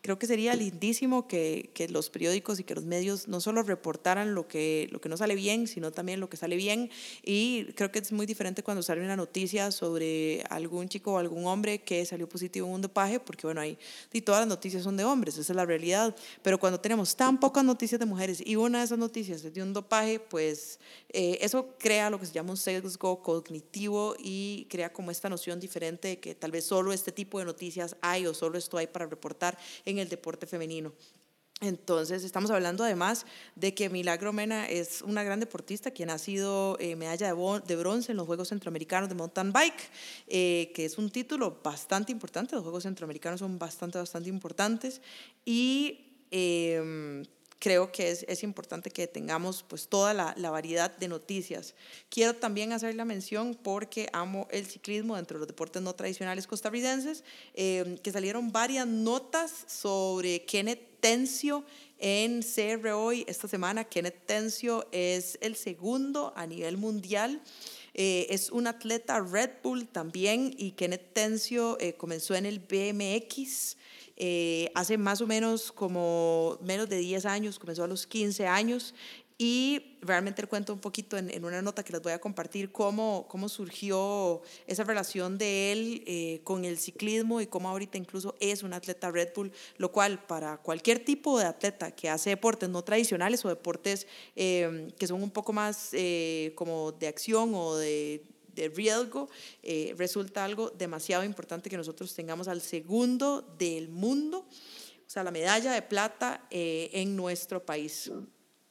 creo 0.04 0.20
que 0.20 0.28
sería 0.28 0.54
lindísimo 0.54 1.30
que, 1.30 1.70
que, 1.74 1.88
los 1.88 2.10
periódicos 2.10 2.60
y 2.60 2.66
que 2.66 2.76
los 2.76 2.84
medios 2.84 3.30
no 3.30 3.40
solo 3.40 3.64
reportaran 3.64 4.36
lo 4.36 4.50
que, 4.50 4.90
lo 4.92 5.00
que 5.00 5.08
no 5.08 5.16
sale 5.16 5.34
bien, 5.34 5.66
sino 5.66 5.92
también 5.92 6.20
lo 6.20 6.30
que 6.30 6.36
sale 6.36 6.58
bien. 6.58 6.92
Y 7.24 7.68
creo 7.76 7.90
que 7.90 8.00
es 8.00 8.12
muy 8.12 8.26
diferente 8.26 8.64
cuando 8.64 8.84
sale 8.84 9.02
una 9.02 9.16
noticia 9.16 9.72
sobre 9.72 10.44
algún 10.50 10.90
chico 10.90 11.14
o 11.14 11.18
algún 11.20 11.48
hombre 11.48 11.80
que 11.80 12.06
salió 12.06 12.28
positivo 12.28 12.68
en 12.68 12.74
un 12.74 12.82
dopaje, 12.82 13.22
porque 13.22 13.48
bueno, 13.48 13.62
ahí 13.62 13.78
y 14.12 14.22
todas 14.22 14.42
las 14.42 14.50
noticias 14.50 14.84
son 14.84 14.98
de 14.98 15.06
hombres, 15.06 15.38
esa 15.38 15.54
es 15.54 15.56
la 15.56 15.66
realidad. 15.66 16.14
Pero 16.42 16.60
cuando 16.60 16.82
tenemos 16.82 17.16
tan 17.16 17.40
pocas 17.40 17.64
noticias 17.64 17.98
de 17.98 18.06
mujeres 18.06 18.44
y 18.46 18.58
una 18.58 18.80
de 18.80 18.86
esas 18.86 19.00
noticias 19.00 19.46
es 19.46 19.54
de 19.54 19.64
un 19.64 19.72
dopaje, 19.72 20.20
pues 20.20 20.82
eh, 21.10 21.38
eso 21.40 21.76
crea 21.80 22.10
lo 22.10 22.20
que 22.20 22.26
se 22.26 22.34
llama 22.34 22.52
un 22.52 22.58
sesgo 22.58 23.22
cognitivo 23.22 24.16
y 24.20 24.68
crea 24.70 24.92
como 24.92 25.12
esta 25.12 25.30
noción 25.30 25.62
diferente 25.62 26.10
de 26.10 26.20
que 26.20 26.36
tal 26.36 26.52
vez 26.52 26.66
solo 26.66 26.92
este 26.92 27.14
tipo 27.14 27.40
de 27.40 27.46
noticias 27.46 27.96
hay 28.02 28.26
o 28.28 28.34
solo 28.34 28.58
esto 28.58 28.78
hay 28.78 28.88
para 28.88 29.06
reportar 29.06 29.58
en 29.86 29.93
el 30.00 30.10
deporte 30.10 30.46
femenino. 30.46 30.94
Entonces, 31.62 32.26
estamos 32.26 32.52
hablando 32.52 32.84
además 32.84 33.26
de 33.56 33.74
que 33.74 33.90
Milagro 33.90 34.34
Mena 34.34 34.68
es 34.68 35.02
una 35.02 35.24
gran 35.24 35.40
deportista, 35.40 35.92
quien 35.92 36.10
ha 36.10 36.18
sido 36.18 36.78
eh, 36.80 36.98
medalla 36.98 37.34
de, 37.34 37.76
bronce 37.78 38.12
en 38.12 38.18
los 38.18 38.28
Juegos 38.28 38.50
Centroamericanos 38.50 39.08
de 39.08 39.16
Mountain 39.16 39.54
Bike, 39.54 39.90
eh, 40.28 40.72
que 40.76 40.84
es 40.84 40.98
un 40.98 41.10
título 41.10 41.62
bastante 41.64 42.12
importante. 42.12 42.56
Los 42.56 42.64
Juegos 42.64 42.84
Centroamericanos 42.84 43.40
son 43.40 43.58
bastante, 43.58 43.98
bastante 43.98 44.28
importantes. 44.28 45.02
Y 45.46 46.26
em, 46.32 47.24
creo 47.64 47.94
que 47.94 48.12
es, 48.12 48.26
es, 48.28 48.44
importante 48.44 48.90
que 48.90 49.08
tengamos 49.08 49.64
pues 49.66 49.88
toda 49.88 50.14
la, 50.14 50.34
la, 50.36 50.52
variedad 50.52 50.94
de 50.98 51.08
noticias. 51.08 51.76
Quiero 52.10 52.36
también 52.36 52.74
hacer 52.74 52.94
la 52.94 53.06
mención 53.06 53.56
porque 53.56 54.10
amo 54.12 54.50
el 54.52 54.66
ciclismo 54.66 55.16
dentro 55.16 55.38
de 55.38 55.40
los 55.40 55.48
deportes 55.48 55.82
no 55.82 55.96
tradicionales 55.96 56.46
costarricenses, 56.46 57.24
eh, 57.54 57.98
que 58.04 58.12
salieron 58.12 58.52
varias 58.52 58.86
notas 58.86 59.64
sobre 59.68 60.44
Kenneth 60.44 61.00
Tencio 61.00 61.64
en 62.00 62.42
CR 62.42 62.90
hoy 62.90 63.24
esta 63.30 63.48
semana. 63.48 63.86
Kenneth 63.86 64.26
Tencio 64.26 64.86
es 64.92 65.38
el 65.40 65.56
segundo 65.56 66.34
a 66.36 66.46
nivel 66.46 66.76
mundial. 66.76 67.42
Eh, 67.94 68.28
es 68.30 68.52
un 68.52 68.68
atleta 68.68 69.22
Red 69.22 69.52
Bull 69.64 69.88
también 69.88 70.54
y 70.58 70.72
Kenneth 70.72 71.14
Tencio 71.14 71.78
eh, 71.80 71.94
comenzó 71.94 72.36
en 72.36 72.46
el 72.46 72.60
BMX 72.60 73.78
eh, 74.16 74.72
hace 74.76 74.98
más 74.98 75.22
o 75.22 75.28
menos 75.28 75.72
como 75.72 76.58
menos 76.62 76.88
de 76.90 76.98
10 76.98 77.26
años, 77.26 77.60
comenzó 77.60 77.84
a 77.84 77.88
los 77.88 78.06
15 78.06 78.48
años 78.48 78.94
y 79.40 79.98
realmente 80.02 80.44
le 80.44 80.48
cuento 80.48 80.72
un 80.74 80.80
poquito 80.80 81.18
en, 81.18 81.44
una 81.44 81.62
nota 81.64 81.84
que 81.84 81.92
les 81.92 82.02
voy 82.02 82.12
a 82.14 82.20
compartir 82.20 82.72
cómo, 82.72 83.26
cómo 83.28 83.50
surgió 83.50 84.42
esa 84.68 84.84
relación 84.84 85.40
de 85.40 85.72
él 85.72 86.04
eh, 86.06 86.42
con 86.44 86.66
el 86.66 86.78
ciclismo 86.78 87.42
y 87.42 87.48
cómo 87.48 87.70
ahorita 87.70 87.98
incluso 87.98 88.36
es 88.40 88.62
un 88.62 88.74
atleta 88.74 89.10
Red 89.10 89.30
Bull, 89.36 89.52
lo 89.78 89.92
cual 89.92 90.24
para 90.26 90.58
cualquier 90.58 91.04
tipo 91.04 91.40
de 91.40 91.46
atleta 91.46 91.92
que 91.92 92.10
hace 92.10 92.30
deportes 92.30 92.70
no 92.70 92.84
tradicionales 92.84 93.44
o 93.44 93.50
deportes 93.50 94.06
eh, 94.36 94.94
que 95.00 95.08
son 95.08 95.24
un 95.24 95.32
poco 95.32 95.52
más 95.52 95.92
como 96.56 96.92
de 96.92 97.08
acción 97.08 97.54
o 97.56 97.76
de 97.76 98.33
de 98.54 98.70
riesgo, 98.70 99.30
eh, 99.62 99.94
resulta 99.98 100.44
algo 100.44 100.70
demasiado 100.70 101.24
importante 101.24 101.70
que 101.70 101.78
nosotros 101.78 102.14
tengamos 102.14 102.48
al 102.48 102.62
segundo 102.62 103.42
del 103.58 103.90
mundo, 103.90 104.40
o 104.40 105.10
sea, 105.10 105.24
la 105.24 105.32
medalla 105.32 105.74
de 105.74 105.82
plata 105.82 106.48
eh, 106.50 106.90
en 106.94 107.16
nuestro 107.16 107.66
país. 107.66 108.12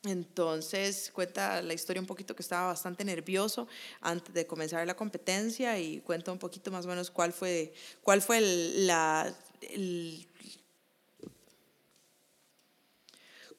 Entonces 0.05 1.13
cuenta 1.13 1.63
la 1.63 1.75
historia 1.75 2.01
un 2.01 2.07
poquito 2.07 2.35
que 2.35 2.43
estaba 2.43 2.69
bastante 2.69 3.05
nervioso 3.05 3.69
antes 4.01 4.35
de 4.35 4.47
comenzar 4.49 4.85
la 4.85 4.97
competencia 4.97 5.79
y 5.79 6.01
cuenta 6.01 6.33
un 6.33 6.39
poquito 6.39 6.73
más 6.73 6.87
o 6.87 6.89
menos 6.89 7.09
cuál 7.11 7.33
fue, 7.33 7.73
cuál 8.03 8.21
fue 8.21 8.41
la, 8.41 9.33
el, 9.61 10.27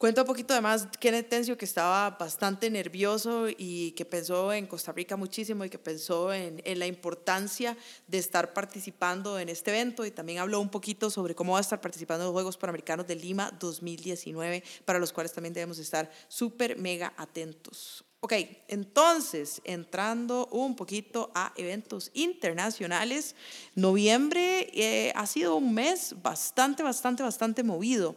Cuento 0.04 0.20
un 0.20 0.26
poquito 0.26 0.52
además 0.52 0.86
Kenneth 1.00 1.30
Tencio 1.30 1.56
que 1.56 1.64
estaba 1.64 2.10
bastante 2.10 2.68
nervioso 2.68 3.46
y 3.48 3.92
que 3.92 4.04
pensó 4.04 4.52
en 4.52 4.66
Costa 4.66 4.92
Rica 4.92 5.16
muchísimo 5.16 5.64
y 5.64 5.70
que 5.70 5.78
pensó 5.78 6.30
en, 6.30 6.60
en, 6.66 6.78
la 6.78 6.86
importancia 6.86 7.74
de 8.06 8.18
estar 8.18 8.52
participando 8.52 9.38
en 9.38 9.48
este 9.48 9.70
evento 9.70 10.04
y 10.04 10.10
también 10.10 10.40
habló 10.40 10.60
un 10.60 10.68
poquito 10.68 11.08
sobre 11.08 11.34
cómo 11.34 11.52
va 11.52 11.58
a 11.60 11.62
estar 11.62 11.80
participando 11.80 12.24
en 12.24 12.26
los 12.26 12.34
Juegos 12.34 12.58
Panamericanos 12.58 13.06
de 13.06 13.16
Lima 13.16 13.50
2019 13.58 14.62
para 14.84 14.98
los 14.98 15.10
cuales 15.10 15.32
también 15.32 15.54
debemos 15.54 15.78
estar 15.78 16.10
súper 16.28 16.76
mega 16.76 17.14
atentos. 17.16 18.04
Ok, 18.24 18.32
entonces, 18.68 19.60
entrando 19.64 20.48
un 20.50 20.76
poquito 20.76 21.30
a 21.34 21.52
eventos 21.56 22.10
internacionales, 22.14 23.36
noviembre 23.74 24.70
eh, 24.72 25.12
ha 25.14 25.26
sido 25.26 25.56
un 25.56 25.74
mes 25.74 26.14
bastante, 26.22 26.82
bastante, 26.82 27.22
bastante 27.22 27.62
movido. 27.62 28.14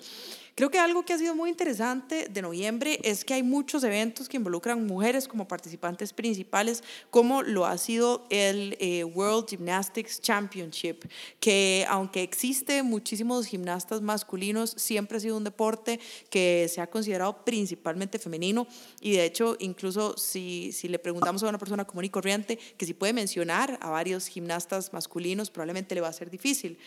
Creo 0.57 0.71
que 0.71 0.79
algo 0.79 1.05
que 1.05 1.13
ha 1.13 1.19
sido 1.19 1.35
muy 1.35 1.51
interesante 1.51 2.29
de 2.31 2.41
noviembre 2.41 2.99
es 3.03 3.23
que 3.23 3.35
hay 3.35 3.43
muchos 3.43 3.83
eventos 3.83 4.27
que 4.27 4.37
involucran 4.37 4.87
mujeres 4.87 5.27
como 5.27 5.47
participantes 5.47 6.13
principales, 6.13 6.83
como 7.11 7.43
lo 7.43 7.67
ha 7.67 7.77
sido 7.77 8.25
el 8.31 8.75
eh, 8.79 9.03
World 9.03 9.47
Gymnastics 9.47 10.19
Championship, 10.19 11.05
que 11.39 11.85
aunque 11.87 12.23
existe 12.23 12.81
muchísimos 12.81 13.45
gimnastas 13.45 14.01
masculinos, 14.01 14.73
siempre 14.77 15.17
ha 15.17 15.21
sido 15.21 15.37
un 15.37 15.43
deporte 15.43 15.99
que 16.31 16.67
se 16.73 16.81
ha 16.81 16.87
considerado 16.87 17.45
principalmente 17.45 18.17
femenino 18.17 18.65
y 18.99 19.11
de 19.11 19.25
hecho 19.25 19.57
incluso 19.59 20.17
si, 20.17 20.71
si 20.71 20.87
le 20.87 20.97
preguntamos 20.97 21.43
a 21.43 21.49
una 21.49 21.59
persona 21.59 21.85
común 21.85 22.05
y 22.05 22.09
corriente 22.09 22.57
que 22.77 22.87
si 22.87 22.95
puede 22.95 23.13
mencionar 23.13 23.77
a 23.79 23.91
varios 23.91 24.25
gimnastas 24.25 24.91
masculinos, 24.91 25.51
probablemente 25.51 25.93
le 25.93 26.01
va 26.01 26.07
a 26.07 26.13
ser 26.13 26.31
difícil. 26.31 26.79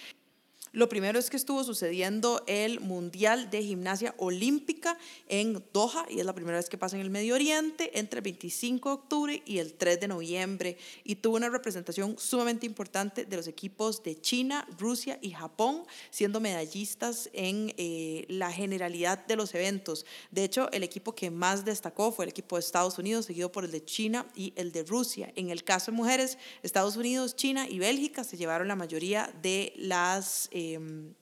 Lo 0.73 0.89
primero 0.89 1.19
es 1.19 1.31
que 1.31 1.37
estuvo 1.37 1.65
sucediendo 1.65 2.45
el 2.47 2.79
Mundial 2.79 3.51
de 3.51 3.61
Gimnasia 3.61 4.15
Olímpica 4.19 4.97
en 5.27 5.65
Doha 5.73 6.07
y 6.09 6.21
es 6.21 6.27
la 6.27 6.33
primera 6.33 6.59
vez 6.59 6.69
que 6.69 6.79
pasa 6.79 6.95
en 6.95 7.03
el 7.03 7.11
Medio 7.11 7.35
Oriente 7.35 7.99
entre 7.99 8.19
el 8.19 8.23
25 8.23 8.89
de 8.89 8.95
octubre 8.95 9.43
y 9.47 9.59
el 9.59 9.75
3 9.75 9.99
de 9.99 10.07
noviembre 10.07 10.79
y 11.03 11.17
tuvo 11.17 11.35
una 11.35 11.49
representación 11.49 12.17
sumamente 12.21 12.67
importante 12.67 13.25
de 13.25 13.37
los 13.37 13.49
equipos 13.49 14.05
de 14.05 14.21
China, 14.21 14.65
Rusia 14.79 15.19
y 15.21 15.33
Japón 15.33 15.83
siendo 16.11 16.39
medallistas 16.39 17.31
en 17.33 17.75
eh, 17.77 18.25
la 18.29 18.53
generalidad 18.53 19.27
de 19.27 19.35
los 19.35 19.53
eventos. 19.57 20.07
De 20.31 20.45
hecho, 20.45 20.71
el 20.71 20.85
equipo 20.85 21.17
que 21.17 21.33
más 21.33 21.65
destacó 21.65 22.13
fue 22.13 22.27
el 22.27 22.31
equipo 22.31 22.55
de 22.55 22.61
Estados 22.61 22.97
Unidos 22.97 23.27
seguido 23.27 23.51
por 23.51 23.65
el 23.65 23.73
de 23.73 23.85
China 23.85 24.25
y 24.37 24.53
el 24.55 24.71
de 24.71 24.85
Rusia. 24.85 25.33
En 25.35 25.51
el 25.51 25.65
caso 25.65 25.91
de 25.91 25.97
mujeres, 25.97 26.39
Estados 26.63 26.97
Unidos, 26.97 27.35
China 27.35 27.69
y 27.69 27.81
Bélgica 27.81 28.23
se 28.23 28.37
llevaron 28.37 28.69
la 28.69 28.77
mayoría 28.77 29.35
de 29.43 29.73
las... 29.77 30.49
Em, 30.61 31.15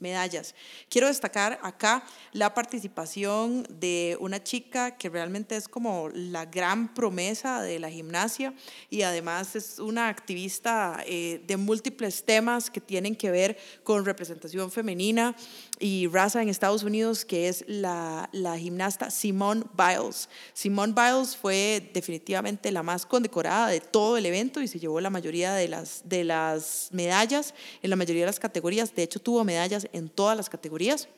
medallas. 0.00 0.54
Quiero 0.88 1.06
destacar 1.06 1.58
acá 1.62 2.02
la 2.32 2.54
participación 2.54 3.66
de 3.68 4.16
una 4.20 4.42
chica 4.42 4.96
que 4.96 5.08
realmente 5.08 5.56
es 5.56 5.68
como 5.68 6.08
la 6.12 6.46
gran 6.46 6.94
promesa 6.94 7.62
de 7.62 7.78
la 7.78 7.90
gimnasia 7.90 8.54
y 8.88 9.02
además 9.02 9.54
es 9.56 9.78
una 9.78 10.08
activista 10.08 11.02
eh, 11.06 11.42
de 11.46 11.56
múltiples 11.56 12.24
temas 12.24 12.70
que 12.70 12.80
tienen 12.80 13.14
que 13.14 13.30
ver 13.30 13.58
con 13.84 14.04
representación 14.04 14.70
femenina 14.70 15.36
y 15.80 16.06
raza 16.06 16.42
en 16.42 16.48
Estados 16.48 16.82
Unidos, 16.82 17.24
que 17.24 17.48
es 17.48 17.64
la, 17.66 18.28
la 18.32 18.58
gimnasta 18.58 19.10
Simone 19.10 19.64
Biles. 19.76 20.28
Simone 20.52 20.92
Biles 20.92 21.34
fue 21.36 21.90
definitivamente 21.92 22.70
la 22.70 22.82
más 22.82 23.06
condecorada 23.06 23.68
de 23.68 23.80
todo 23.80 24.18
el 24.18 24.26
evento 24.26 24.60
y 24.60 24.68
se 24.68 24.78
llevó 24.78 25.00
la 25.00 25.10
mayoría 25.10 25.54
de 25.54 25.68
las, 25.68 26.02
de 26.04 26.22
las 26.22 26.90
medallas 26.92 27.54
en 27.82 27.90
la 27.90 27.96
mayoría 27.96 28.22
de 28.22 28.26
las 28.26 28.38
categorías. 28.38 28.94
De 28.94 29.02
hecho, 29.02 29.20
tuvo 29.20 29.42
medallas 29.42 29.88
en 29.92 30.10
todas 30.10 30.36
las 30.36 30.50
categorías 30.50 31.08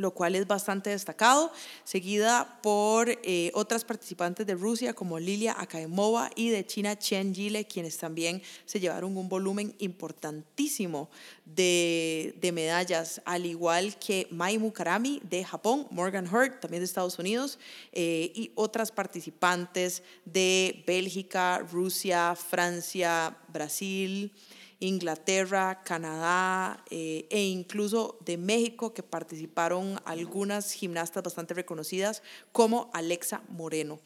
lo 0.00 0.12
cual 0.12 0.34
es 0.34 0.46
bastante 0.46 0.90
destacado, 0.90 1.52
seguida 1.84 2.60
por 2.62 3.10
eh, 3.22 3.50
otras 3.54 3.84
participantes 3.84 4.46
de 4.46 4.54
Rusia 4.54 4.94
como 4.94 5.18
Lilia 5.18 5.56
Akaemova 5.58 6.30
y 6.34 6.50
de 6.50 6.66
China 6.66 6.98
Chen 6.98 7.34
Yile, 7.34 7.66
quienes 7.66 7.98
también 7.98 8.42
se 8.64 8.80
llevaron 8.80 9.16
un 9.16 9.28
volumen 9.28 9.74
importantísimo 9.78 11.10
de, 11.44 12.34
de 12.40 12.52
medallas, 12.52 13.20
al 13.24 13.46
igual 13.46 13.98
que 13.98 14.26
Mai 14.30 14.58
Mukarami 14.58 15.20
de 15.28 15.44
Japón, 15.44 15.86
Morgan 15.90 16.32
Hurt 16.32 16.60
también 16.60 16.80
de 16.80 16.86
Estados 16.86 17.18
Unidos 17.18 17.58
eh, 17.92 18.32
y 18.34 18.52
otras 18.54 18.90
participantes 18.92 20.02
de 20.24 20.82
Bélgica, 20.86 21.58
Rusia, 21.70 22.34
Francia, 22.34 23.36
Brasil. 23.48 24.32
Inglaterra, 24.80 25.82
Canadá 25.84 26.82
eh, 26.90 27.26
e 27.30 27.44
incluso 27.44 28.18
de 28.24 28.36
México, 28.36 28.92
que 28.92 29.02
participaron 29.02 30.00
algunas 30.04 30.72
gimnastas 30.72 31.22
bastante 31.22 31.54
reconocidas, 31.54 32.22
como 32.52 32.90
Alexa 32.92 33.42
Moreno. 33.48 34.00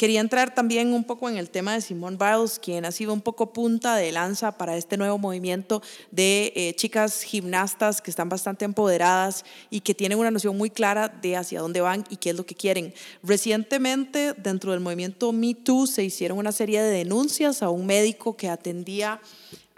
Quería 0.00 0.20
entrar 0.20 0.54
también 0.54 0.94
un 0.94 1.04
poco 1.04 1.28
en 1.28 1.36
el 1.36 1.50
tema 1.50 1.74
de 1.74 1.82
Simone 1.82 2.16
Biles, 2.16 2.58
quien 2.58 2.86
ha 2.86 2.90
sido 2.90 3.12
un 3.12 3.20
poco 3.20 3.52
punta 3.52 3.96
de 3.96 4.10
lanza 4.10 4.56
para 4.56 4.74
este 4.78 4.96
nuevo 4.96 5.18
movimiento 5.18 5.82
de 6.10 6.54
eh, 6.56 6.74
chicas 6.74 7.20
gimnastas 7.20 8.00
que 8.00 8.10
están 8.10 8.30
bastante 8.30 8.64
empoderadas 8.64 9.44
y 9.68 9.80
que 9.80 9.94
tienen 9.94 10.18
una 10.18 10.30
noción 10.30 10.56
muy 10.56 10.70
clara 10.70 11.08
de 11.08 11.36
hacia 11.36 11.60
dónde 11.60 11.82
van 11.82 12.06
y 12.08 12.16
qué 12.16 12.30
es 12.30 12.36
lo 12.36 12.46
que 12.46 12.54
quieren. 12.54 12.94
Recientemente, 13.22 14.32
dentro 14.32 14.70
del 14.70 14.80
movimiento 14.80 15.32
Me 15.32 15.52
Too, 15.52 15.86
se 15.86 16.02
hicieron 16.02 16.38
una 16.38 16.52
serie 16.52 16.80
de 16.80 16.90
denuncias 16.90 17.62
a 17.62 17.68
un 17.68 17.84
médico 17.84 18.38
que 18.38 18.48
atendía 18.48 19.20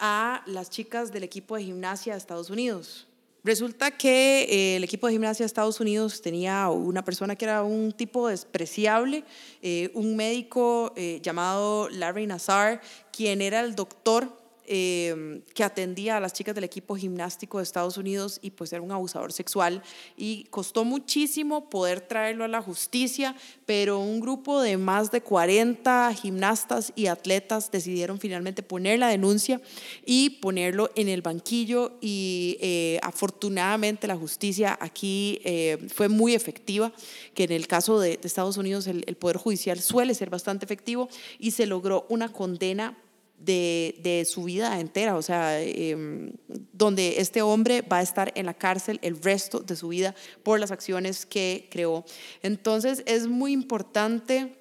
a 0.05 0.43
las 0.47 0.69
chicas 0.69 1.13
del 1.13 1.23
equipo 1.23 1.57
de 1.57 1.63
gimnasia 1.63 2.15
de 2.15 2.19
Estados 2.19 2.51
Unidos. 2.51 3.07
Resulta 3.45 3.93
que 3.93 4.43
eh, 4.51 4.77
el 4.77 4.85
equipo 4.85 5.07
de 5.07 5.13
gimnasia 5.13 5.45
de 5.45 5.47
Estados 5.47 5.79
Unidos 5.79 6.21
tenía 6.21 6.69
una 6.69 7.05
persona 7.05 7.37
que 7.37 7.45
era 7.45 7.63
un 7.63 7.93
tipo 7.93 8.27
despreciable, 8.27 9.23
eh, 9.63 9.91
un 9.95 10.17
médico 10.17 10.93
eh, 10.97 11.21
llamado 11.23 11.89
Larry 11.89 12.27
Nazar, 12.27 12.81
quien 13.13 13.41
era 13.41 13.61
el 13.61 13.77
doctor 13.77 14.42
Em, 14.65 15.43
que 15.55 15.65
atendía 15.65 16.17
a 16.17 16.21
las 16.21 16.35
chicas 16.35 16.55
del 16.55 16.63
equipo 16.63 16.95
gimnástico 16.95 17.59
de 17.59 17.65
Estados 17.65 17.97
Unidos 17.97 18.39
y 18.43 18.53
pues 18.53 18.73
era 18.73 18.81
un 18.81 18.93
abusador 18.93 19.33
sexual. 19.33 19.83
Y 20.17 20.45
costó 20.51 20.85
muchísimo 20.85 21.69
poder 21.69 22.01
traerlo 22.01 22.45
a 22.45 22.49
la 22.49 22.63
justicia, 22.63 23.35
pero 23.67 23.99
un 23.99 24.21
grupo 24.21 24.63
de 24.63 24.77
más 24.77 25.11
de 25.11 25.21
40 25.21 26.15
gimnastas 26.15 26.93
y 26.95 27.09
atletas 27.09 27.73
decidieron 27.73 28.21
finalmente 28.21 28.63
poner 28.63 29.01
la 29.01 29.09
denuncia 29.09 29.61
y 30.07 30.31
ponerlo 30.31 30.91
en 30.95 31.09
el 31.09 31.23
banquillo 31.23 31.99
y 32.01 32.57
eh, 32.61 33.01
afortunadamente 33.03 34.07
la 34.07 34.17
justicia 34.17 34.79
aquí 34.81 35.41
eh, 35.43 35.89
fue 35.93 36.09
muy 36.09 36.35
efectiva, 36.35 36.93
que 37.35 37.45
en 37.45 37.53
el 37.53 37.67
caso 37.67 37.99
de, 37.99 38.21
Estados 38.23 38.59
Unidos 38.59 38.87
el, 38.87 39.03
el 39.09 39.17
Poder 39.17 39.39
Judicial 39.39 39.81
suele 39.81 40.15
ser 40.15 40.31
bastante 40.31 40.65
efectivo 40.65 41.09
y 41.41 41.51
se 41.51 41.67
logró 41.67 42.07
una 42.09 42.31
condena 42.31 42.97
de, 43.45 44.27
su 44.29 44.45
vida 44.45 44.79
entera, 44.81 45.17
o 45.17 45.23
sea, 45.23 45.61
em, 45.61 46.33
donde 46.73 47.17
este 47.19 47.43
hombre 47.43 47.83
va 47.83 47.99
a 47.99 48.03
estar 48.03 48.33
en 48.35 48.47
la 48.47 48.55
cárcel 48.55 48.99
el 49.03 49.21
resto 49.21 49.61
de 49.61 49.77
su 49.77 49.89
vida 49.89 50.15
por 50.43 50.61
las 50.61 50.71
acciones 50.71 51.27
que 51.27 51.69
creó. 51.71 52.05
Entonces 52.43 53.03
es 53.07 53.27
muy 53.27 53.53
importante 53.53 54.57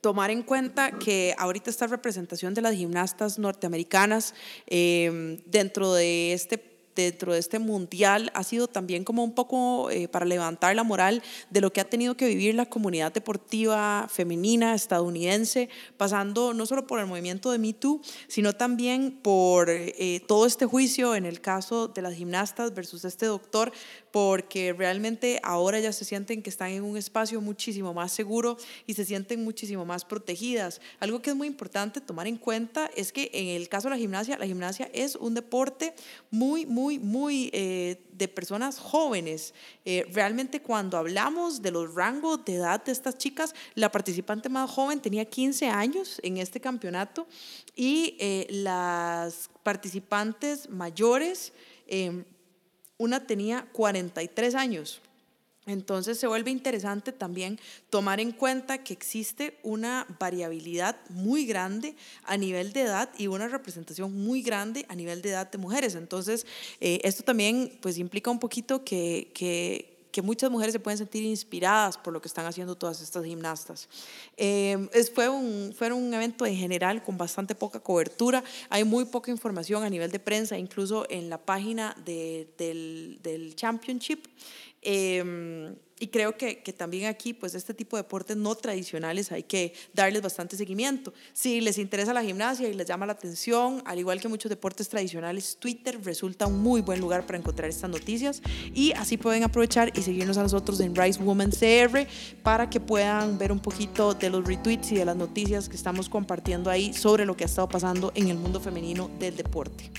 tomar 0.00 0.30
en 0.30 0.42
cuenta 0.42 0.98
que 0.98 1.34
ahorita 1.38 1.70
esta 1.70 1.86
representación 1.86 2.52
de 2.52 2.60
las 2.60 2.74
gimnastas 2.74 3.38
norteamericanas 3.38 4.34
em, 4.66 5.38
dentro 5.46 5.94
de 5.94 6.34
este 6.34 6.73
dentro 6.94 7.32
de 7.32 7.38
este 7.38 7.58
mundial 7.58 8.30
ha 8.34 8.44
sido 8.44 8.68
también 8.68 9.04
como 9.04 9.24
un 9.24 9.34
poco 9.34 9.90
eh, 9.90 10.08
para 10.08 10.26
levantar 10.26 10.74
la 10.76 10.84
moral 10.84 11.22
de 11.50 11.60
lo 11.60 11.72
que 11.72 11.80
ha 11.80 11.84
tenido 11.84 12.16
que 12.16 12.26
vivir 12.26 12.54
la 12.54 12.66
comunidad 12.66 13.12
deportiva 13.12 14.06
femenina 14.10 14.74
estadounidense, 14.74 15.68
pasando 15.96 16.54
no 16.54 16.66
solo 16.66 16.86
por 16.86 17.00
el 17.00 17.06
movimiento 17.06 17.50
de 17.50 17.58
Me 17.58 17.72
Too, 17.72 18.00
sino 18.28 18.52
también 18.52 19.18
por 19.22 19.70
eh, 19.70 20.22
todo 20.26 20.46
este 20.46 20.66
juicio 20.66 21.14
en 21.14 21.26
el 21.26 21.40
caso 21.40 21.88
de 21.88 22.02
las 22.02 22.14
gimnastas 22.14 22.74
versus 22.74 23.04
este 23.04 23.26
doctor, 23.26 23.72
porque 24.10 24.72
realmente 24.72 25.40
ahora 25.42 25.80
ya 25.80 25.92
se 25.92 26.04
sienten 26.04 26.42
que 26.42 26.50
están 26.50 26.70
en 26.70 26.84
un 26.84 26.96
espacio 26.96 27.40
muchísimo 27.40 27.94
más 27.94 28.12
seguro 28.12 28.56
y 28.86 28.94
se 28.94 29.04
sienten 29.04 29.42
muchísimo 29.42 29.84
más 29.84 30.04
protegidas. 30.04 30.80
Algo 31.00 31.20
que 31.20 31.30
es 31.30 31.36
muy 31.36 31.48
importante 31.48 32.00
tomar 32.00 32.26
en 32.26 32.36
cuenta 32.36 32.90
es 32.96 33.12
que 33.12 33.30
en 33.32 33.48
el 33.48 33.68
caso 33.68 33.88
de 33.88 33.94
la 33.94 33.98
gimnasia, 33.98 34.38
la 34.38 34.46
gimnasia 34.46 34.88
es 34.92 35.16
un 35.16 35.34
deporte 35.34 35.94
muy, 36.30 36.66
muy, 36.66 36.83
muy 36.98 37.50
eh, 37.52 38.00
de 38.12 38.28
personas 38.28 38.78
jóvenes. 38.78 39.54
Eh, 39.84 40.06
realmente 40.12 40.60
cuando 40.60 40.96
hablamos 40.96 41.62
de 41.62 41.70
los 41.70 41.94
rangos 41.94 42.44
de 42.44 42.56
edad 42.56 42.84
de 42.84 42.92
estas 42.92 43.18
chicas, 43.18 43.54
la 43.74 43.90
participante 43.90 44.48
más 44.48 44.70
joven 44.70 45.00
tenía 45.00 45.24
15 45.24 45.68
años 45.68 46.20
en 46.22 46.36
este 46.36 46.60
campeonato 46.60 47.26
y 47.74 48.16
eh, 48.20 48.46
las 48.50 49.50
participantes 49.62 50.68
mayores 50.68 51.52
una 52.96 53.26
tenía 53.26 53.66
43 53.72 54.54
años. 54.54 55.00
Entonces 55.66 56.18
se 56.18 56.26
vuelve 56.26 56.50
interesante 56.50 57.12
también 57.12 57.58
tomar 57.90 58.20
en 58.20 58.32
cuenta 58.32 58.84
que 58.84 58.92
existe 58.92 59.58
una 59.62 60.06
variabilidad 60.18 60.96
muy 61.08 61.46
grande 61.46 61.96
a 62.24 62.36
nivel 62.36 62.72
de 62.72 62.82
edad 62.82 63.10
y 63.16 63.26
una 63.28 63.48
representación 63.48 64.12
muy 64.14 64.42
grande 64.42 64.84
a 64.88 64.94
nivel 64.94 65.22
de 65.22 65.30
edad 65.30 65.50
de 65.50 65.58
mujeres. 65.58 65.94
Entonces 65.94 66.46
eh, 66.80 67.00
esto 67.02 67.22
también 67.22 67.78
pues 67.80 67.98
implica 67.98 68.30
un 68.30 68.38
poquito 68.38 68.84
que, 68.84 69.30
que 70.14 70.22
muchas 70.22 70.48
mujeres 70.48 70.72
se 70.72 70.78
pueden 70.78 70.96
sentir 70.96 71.24
inspiradas 71.24 71.98
por 71.98 72.12
lo 72.12 72.22
que 72.22 72.28
están 72.28 72.46
haciendo 72.46 72.76
todas 72.76 73.00
estas 73.00 73.24
gimnastas. 73.24 73.88
Eh, 74.36 74.88
fue, 75.12 75.28
un, 75.28 75.74
fue 75.76 75.92
un 75.92 76.14
evento 76.14 76.46
en 76.46 76.54
general 76.54 77.02
con 77.02 77.18
bastante 77.18 77.56
poca 77.56 77.80
cobertura, 77.80 78.44
hay 78.68 78.84
muy 78.84 79.06
poca 79.06 79.32
información 79.32 79.82
a 79.82 79.90
nivel 79.90 80.12
de 80.12 80.20
prensa, 80.20 80.56
incluso 80.56 81.04
en 81.10 81.28
la 81.28 81.38
página 81.38 81.96
de, 82.04 82.48
del, 82.56 83.18
del 83.24 83.56
Championship. 83.56 84.26
Eh, 84.84 85.74
y 86.00 86.08
creo 86.08 86.36
que, 86.36 86.62
que, 86.62 86.72
también 86.72 87.06
aquí, 87.06 87.32
pues 87.32 87.54
este 87.54 87.72
tipo 87.72 87.96
de 87.96 88.02
deportes 88.02 88.36
no 88.36 88.54
tradicionales 88.56 89.30
hay 89.30 89.44
que 89.44 89.72
darles 89.92 90.22
bastante 90.22 90.56
seguimiento. 90.56 91.14
Si 91.32 91.60
les 91.60 91.78
interesa 91.78 92.12
la 92.12 92.24
gimnasia 92.24 92.68
y 92.68 92.74
les 92.74 92.86
llama 92.86 93.06
la 93.06 93.12
atención, 93.12 93.80
al 93.86 93.98
igual 94.00 94.20
que 94.20 94.26
muchos 94.26 94.50
deportes 94.50 94.88
tradicionales, 94.88 95.56
Twitter 95.58 95.98
resulta 96.02 96.46
un 96.46 96.60
muy 96.60 96.80
buen 96.80 97.00
lugar 97.00 97.24
para 97.24 97.38
encontrar 97.38 97.70
estas 97.70 97.90
noticias 97.90 98.42
y 98.74 98.92
así 98.92 99.16
pueden 99.16 99.44
aprovechar 99.44 99.96
y 99.96 100.02
seguirnos 100.02 100.36
a 100.36 100.42
nosotros 100.42 100.80
en 100.80 100.96
Rice 100.96 101.22
Woman 101.22 101.52
CR 101.52 102.06
para 102.42 102.68
que 102.68 102.80
puedan 102.80 103.38
ver 103.38 103.52
un 103.52 103.60
poquito 103.60 104.14
de 104.14 104.30
los 104.30 104.44
retweets 104.44 104.92
y 104.92 104.96
de 104.96 105.04
las 105.04 105.16
noticias 105.16 105.68
que 105.68 105.76
estamos 105.76 106.08
compartiendo 106.08 106.70
ahí 106.70 106.92
sobre 106.92 107.24
lo 107.24 107.36
que 107.36 107.44
ha 107.44 107.46
estado 107.46 107.68
pasando 107.68 108.12
en 108.16 108.28
el 108.28 108.36
mundo 108.36 108.60
femenino 108.60 109.10
del 109.20 109.36
deporte 109.36 109.90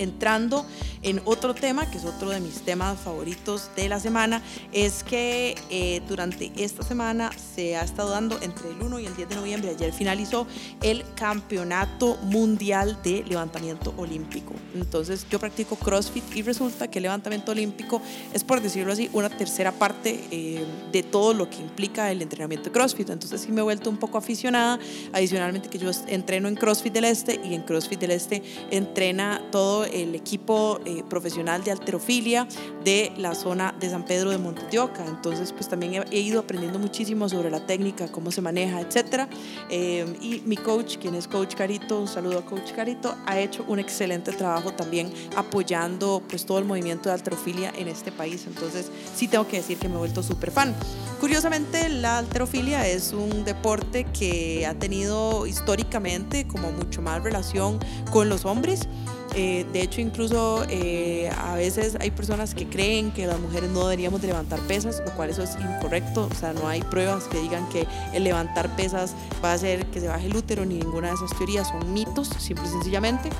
entrando 0.00 0.66
en 1.02 1.20
otro 1.24 1.54
tema, 1.54 1.90
que 1.90 1.98
es 1.98 2.04
otro 2.04 2.30
de 2.30 2.40
mis 2.40 2.60
temas 2.62 2.98
favoritos 2.98 3.70
de 3.76 3.88
la 3.88 4.00
semana, 4.00 4.42
es 4.72 5.04
que 5.04 5.54
eh, 5.70 6.02
durante 6.08 6.52
esta 6.56 6.82
semana 6.82 7.30
se 7.54 7.76
ha 7.76 7.82
estado 7.82 8.10
dando 8.10 8.38
entre 8.42 8.70
el 8.70 8.82
1 8.82 9.00
y 9.00 9.06
el 9.06 9.16
10 9.16 9.28
de 9.28 9.34
noviembre, 9.36 9.70
ayer 9.70 9.92
finalizó 9.92 10.46
el 10.82 11.04
Campeonato 11.14 12.16
Mundial 12.22 12.98
de 13.02 13.24
Levantamiento 13.24 13.94
Olímpico. 13.96 14.54
Entonces 14.74 15.26
yo 15.30 15.38
practico 15.38 15.76
CrossFit 15.76 16.24
y 16.36 16.42
resulta 16.42 16.88
que 16.88 16.98
el 16.98 17.04
levantamiento 17.04 17.52
olímpico 17.52 18.00
es, 18.32 18.44
por 18.44 18.60
decirlo 18.60 18.92
así, 18.92 19.10
una 19.12 19.28
tercera 19.28 19.72
parte 19.72 20.20
eh, 20.30 20.64
de 20.92 21.02
todo 21.02 21.34
lo 21.34 21.48
que 21.48 21.56
implica 21.56 22.10
el 22.10 22.22
entrenamiento 22.22 22.66
de 22.66 22.72
CrossFit. 22.72 23.10
Entonces 23.10 23.40
sí 23.40 23.52
me 23.52 23.60
he 23.60 23.64
vuelto 23.64 23.90
un 23.90 23.96
poco 23.96 24.18
aficionada, 24.18 24.78
adicionalmente 25.12 25.68
que 25.68 25.78
yo 25.78 25.90
entreno 26.06 26.48
en 26.48 26.56
CrossFit 26.56 26.92
del 26.92 27.04
Este 27.04 27.40
y 27.42 27.54
en 27.54 27.62
CrossFit 27.62 28.00
del 28.00 28.12
Este 28.12 28.42
entrena 28.70 29.42
todo 29.50 29.84
el 29.92 30.14
equipo 30.14 30.80
eh, 30.84 31.02
profesional 31.08 31.62
de 31.64 31.70
alterofilia 31.70 32.46
de 32.84 33.12
la 33.16 33.34
zona 33.34 33.74
de 33.78 33.90
San 33.90 34.04
Pedro 34.04 34.30
de 34.30 34.38
Montedioca. 34.38 35.04
Entonces, 35.06 35.52
pues 35.52 35.68
también 35.68 36.04
he, 36.10 36.20
ido 36.20 36.40
aprendiendo 36.40 36.78
muchísimo 36.78 37.28
sobre 37.28 37.50
la 37.50 37.66
técnica, 37.66 38.10
cómo 38.10 38.30
se 38.30 38.40
maneja, 38.40 38.80
etcétera. 38.80 39.28
Eh, 39.68 40.06
y 40.20 40.42
mi 40.46 40.56
coach, 40.56 40.98
quien 40.98 41.14
es 41.14 41.28
Coach 41.28 41.54
Carito, 41.54 42.00
un 42.00 42.08
saludo 42.08 42.38
a 42.38 42.46
Coach 42.46 42.72
Carito, 42.72 43.14
ha 43.26 43.38
hecho 43.38 43.64
un 43.68 43.78
excelente 43.78 44.32
trabajo 44.32 44.72
también 44.72 45.12
apoyando 45.36 46.22
pues 46.28 46.44
todo 46.46 46.58
el 46.58 46.64
movimiento 46.64 47.08
de 47.08 47.14
alterofilia 47.14 47.72
en 47.76 47.88
este 47.88 48.12
país. 48.12 48.46
Entonces, 48.46 48.90
sí 49.14 49.28
tengo 49.28 49.46
que 49.46 49.58
decir 49.58 49.78
que 49.78 49.88
me 49.88 49.94
he 49.94 49.98
vuelto 49.98 50.22
súper 50.22 50.50
fan. 50.50 50.74
Curiosamente, 51.20 51.88
la 51.90 52.18
alterofilia 52.18 52.86
es 52.86 53.12
un 53.12 53.44
deporte 53.44 54.04
que 54.04 54.66
ha 54.66 54.74
tenido 54.74 55.46
históricamente 55.46 56.46
como 56.46 56.72
mucho 56.72 57.02
más 57.02 57.22
relación 57.22 57.78
con 58.10 58.28
los 58.28 58.44
hombres. 58.44 58.88
Eh, 59.34 59.64
de 59.72 59.82
hecho, 59.82 60.00
incluso 60.00 60.64
eh, 60.68 61.30
a 61.38 61.54
veces 61.54 61.96
hay 62.00 62.10
personas 62.10 62.54
que 62.54 62.66
creen 62.66 63.12
que 63.12 63.26
las 63.26 63.38
mujeres 63.38 63.70
no 63.70 63.80
deberíamos 63.80 64.20
de 64.20 64.28
levantar 64.28 64.58
pesas, 64.60 65.00
lo 65.04 65.12
cual 65.12 65.30
eso 65.30 65.42
es 65.42 65.56
incorrecto. 65.56 66.28
O 66.30 66.34
sea, 66.34 66.52
no 66.52 66.66
hay 66.66 66.82
pruebas 66.82 67.24
que 67.24 67.40
digan 67.40 67.68
que 67.68 67.86
el 68.12 68.24
levantar 68.24 68.74
pesas 68.76 69.14
va 69.44 69.52
a 69.52 69.54
hacer 69.54 69.86
que 69.86 70.00
se 70.00 70.08
baje 70.08 70.26
el 70.26 70.36
útero, 70.36 70.64
ni 70.64 70.76
ninguna 70.76 71.08
de 71.08 71.14
esas 71.14 71.36
teorías. 71.36 71.68
Son 71.68 71.92
mitos, 71.92 72.28
simple 72.38 72.66
y 72.66 72.70
sencillamente, 72.70 73.30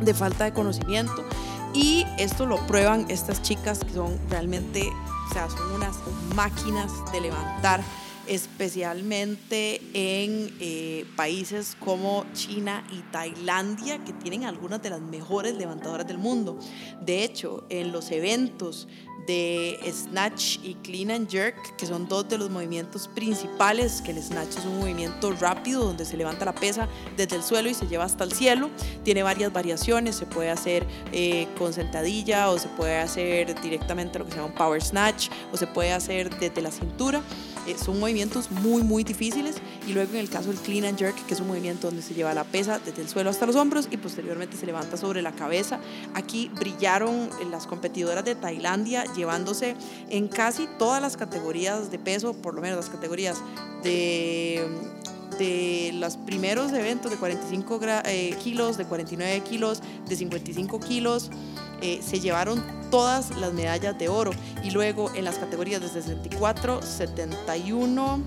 de 0.00 0.14
falta 0.14 0.44
de 0.44 0.52
conocimiento. 0.52 1.24
Y 1.72 2.04
esto 2.18 2.46
lo 2.46 2.66
prueban 2.66 3.06
estas 3.08 3.42
chicas 3.42 3.78
que 3.78 3.92
son 3.92 4.18
realmente, 4.28 4.88
o 5.28 5.32
sea, 5.32 5.48
son 5.48 5.72
unas 5.72 5.96
máquinas 6.34 6.90
de 7.12 7.20
levantar 7.20 7.82
especialmente 8.30 9.82
en 9.92 10.54
eh, 10.60 11.04
países 11.16 11.76
como 11.80 12.24
China 12.32 12.86
y 12.92 13.00
Tailandia, 13.10 14.04
que 14.04 14.12
tienen 14.12 14.44
algunas 14.44 14.80
de 14.80 14.90
las 14.90 15.00
mejores 15.00 15.56
levantadoras 15.56 16.06
del 16.06 16.18
mundo. 16.18 16.56
De 17.00 17.24
hecho, 17.24 17.64
en 17.70 17.90
los 17.90 18.12
eventos 18.12 18.86
de 19.26 19.78
Snatch 19.92 20.58
y 20.62 20.74
Clean 20.76 21.10
and 21.10 21.28
Jerk, 21.28 21.76
que 21.76 21.86
son 21.86 22.08
dos 22.08 22.28
de 22.28 22.38
los 22.38 22.50
movimientos 22.50 23.08
principales, 23.08 24.00
que 24.00 24.12
el 24.12 24.22
Snatch 24.22 24.58
es 24.58 24.64
un 24.64 24.78
movimiento 24.78 25.32
rápido 25.32 25.84
donde 25.84 26.04
se 26.04 26.16
levanta 26.16 26.44
la 26.44 26.54
pesa 26.54 26.88
desde 27.16 27.36
el 27.36 27.42
suelo 27.42 27.68
y 27.68 27.74
se 27.74 27.86
lleva 27.86 28.04
hasta 28.04 28.24
el 28.24 28.32
cielo. 28.32 28.70
Tiene 29.04 29.22
varias 29.24 29.52
variaciones, 29.52 30.14
se 30.16 30.26
puede 30.26 30.50
hacer 30.50 30.86
eh, 31.12 31.48
con 31.58 31.72
sentadilla 31.72 32.48
o 32.50 32.58
se 32.58 32.68
puede 32.68 32.98
hacer 32.98 33.60
directamente 33.60 34.18
lo 34.18 34.24
que 34.24 34.30
se 34.30 34.36
llama 34.36 34.48
un 34.48 34.54
Power 34.54 34.82
Snatch 34.82 35.28
o 35.52 35.56
se 35.56 35.66
puede 35.66 35.92
hacer 35.92 36.30
desde 36.38 36.62
la 36.62 36.70
cintura. 36.70 37.22
Eh, 37.70 37.76
son 37.82 38.00
movimientos 38.00 38.50
muy, 38.50 38.82
muy 38.82 39.04
difíciles. 39.04 39.56
Y 39.86 39.92
luego 39.92 40.12
en 40.12 40.18
el 40.18 40.28
caso 40.28 40.48
del 40.48 40.58
clean 40.58 40.84
and 40.84 40.98
jerk, 40.98 41.14
que 41.26 41.34
es 41.34 41.40
un 41.40 41.48
movimiento 41.48 41.88
donde 41.88 42.02
se 42.02 42.14
lleva 42.14 42.34
la 42.34 42.44
pesa 42.44 42.78
desde 42.78 43.02
el 43.02 43.08
suelo 43.08 43.30
hasta 43.30 43.46
los 43.46 43.56
hombros 43.56 43.88
y 43.90 43.96
posteriormente 43.96 44.56
se 44.56 44.66
levanta 44.66 44.96
sobre 44.96 45.22
la 45.22 45.32
cabeza. 45.32 45.80
Aquí 46.14 46.50
brillaron 46.58 47.30
las 47.50 47.66
competidoras 47.66 48.24
de 48.24 48.34
Tailandia 48.34 49.04
llevándose 49.14 49.76
en 50.08 50.28
casi 50.28 50.68
todas 50.78 51.00
las 51.00 51.16
categorías 51.16 51.90
de 51.90 51.98
peso, 51.98 52.34
por 52.34 52.54
lo 52.54 52.60
menos 52.60 52.76
las 52.76 52.90
categorías 52.90 53.38
de 53.82 54.66
de 55.38 55.92
los 55.94 56.18
primeros 56.18 56.70
eventos 56.72 57.10
de 57.10 57.16
45 57.16 57.80
eh, 58.04 58.36
kilos, 58.44 58.76
de 58.76 58.84
49 58.84 59.40
kilos, 59.40 59.80
de 60.06 60.14
55 60.14 60.80
kilos, 60.80 61.30
eh, 61.80 62.00
se 62.02 62.20
llevaron 62.20 62.62
todas 62.90 63.36
las 63.36 63.52
medallas 63.52 63.98
de 63.98 64.08
oro. 64.08 64.32
Y 64.62 64.70
luego 64.70 65.12
en 65.14 65.24
las 65.24 65.38
categorías 65.38 65.80
de 65.80 65.88
64, 65.88 66.82
71 66.82 68.22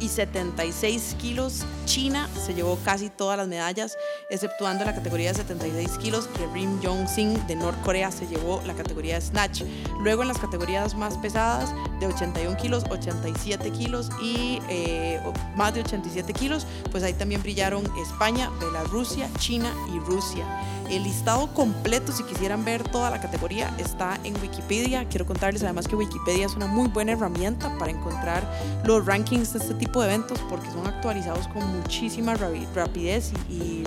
y 0.00 0.08
76 0.08 1.16
kilos. 1.18 1.64
China 1.86 2.28
se 2.44 2.54
llevó 2.54 2.78
casi 2.84 3.10
todas 3.10 3.38
las 3.38 3.48
medallas, 3.48 3.96
exceptuando 4.30 4.84
la 4.84 4.94
categoría 4.94 5.30
de 5.30 5.36
76 5.36 5.98
kilos, 5.98 6.26
que 6.28 6.46
Rim 6.48 6.80
Jong-sing 6.82 7.46
de 7.46 7.56
Norcorea 7.56 8.10
se 8.10 8.26
llevó 8.26 8.60
la 8.66 8.74
categoría 8.74 9.14
de 9.14 9.20
Snatch. 9.20 9.62
Luego 10.00 10.22
en 10.22 10.28
las 10.28 10.38
categorías 10.38 10.94
más 10.94 11.16
pesadas, 11.18 11.72
de 12.00 12.06
81 12.06 12.56
kilos, 12.56 12.84
87 12.90 13.70
kilos 13.70 14.10
y 14.20 14.60
eh, 14.68 15.20
más 15.56 15.74
de 15.74 15.80
87 15.80 16.32
kilos, 16.32 16.66
pues 16.90 17.02
ahí 17.02 17.14
también 17.14 17.42
brillaron 17.42 17.84
España, 18.02 18.50
Belarusia, 18.60 19.28
China 19.38 19.72
y 19.94 19.98
Rusia. 20.00 20.44
El 20.90 21.04
listado 21.04 21.52
completo, 21.54 22.12
si 22.12 22.22
quisieran 22.24 22.64
ver 22.64 22.82
toda 22.82 23.10
la 23.10 23.20
categoría, 23.20 23.74
está 23.78 24.18
en 24.22 24.34
Wikipedia. 24.40 25.08
Quiero 25.08 25.26
contarles 25.26 25.62
además 25.62 25.88
que 25.88 25.96
Wikipedia 25.96 26.46
es 26.46 26.54
una 26.54 26.66
muy 26.66 26.88
buena 26.88 27.12
herramienta 27.12 27.76
para 27.78 27.90
encontrar 27.90 28.42
los 28.84 29.04
rankings 29.06 29.54
de 29.54 29.60
este 29.60 29.74
tipo 29.74 30.00
de 30.00 30.08
eventos 30.08 30.38
porque 30.48 30.70
son 30.70 30.86
actualizados 30.86 31.48
con 31.48 31.66
muchísima 31.78 32.34
rapidez 32.34 33.32
y, 33.48 33.84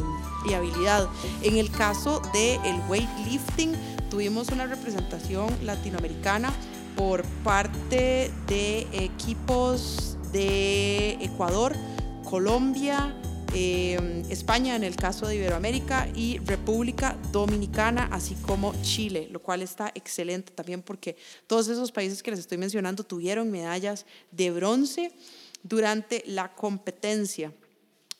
habilidad. 0.53 1.10
En 1.43 1.57
el 1.57 1.69
caso 1.69 2.21
del 2.33 2.60
el 2.63 2.79
weightlifting, 2.89 3.73
tuvimos 4.10 4.47
una 4.49 4.65
representación 4.65 5.49
latinoamericana 5.63 6.53
por 6.95 7.23
parte 7.43 8.31
de 8.47 8.88
equipos 8.93 10.17
de 10.31 11.17
Ecuador, 11.21 11.75
Colombia, 12.23 13.13
eh, 13.53 14.23
España 14.29 14.75
en 14.75 14.83
el 14.83 14.95
caso 14.95 15.27
de 15.27 15.36
Iberoamérica 15.36 16.07
y 16.15 16.39
República 16.39 17.17
Dominicana, 17.31 18.10
así 18.12 18.36
como 18.36 18.73
Chile, 18.81 19.27
lo 19.31 19.41
cual 19.41 19.62
está 19.62 19.91
excelente 19.95 20.51
también 20.53 20.81
porque 20.81 21.15
todos 21.47 21.67
esos 21.67 21.91
países 21.91 22.21
que 22.21 22.31
les 22.31 22.39
estoy 22.39 22.57
mencionando 22.57 23.03
tuvieron 23.03 23.51
medallas 23.51 24.05
de 24.31 24.51
bronce 24.51 25.12
durante 25.63 26.23
la 26.25 26.53
competencia. 26.53 27.51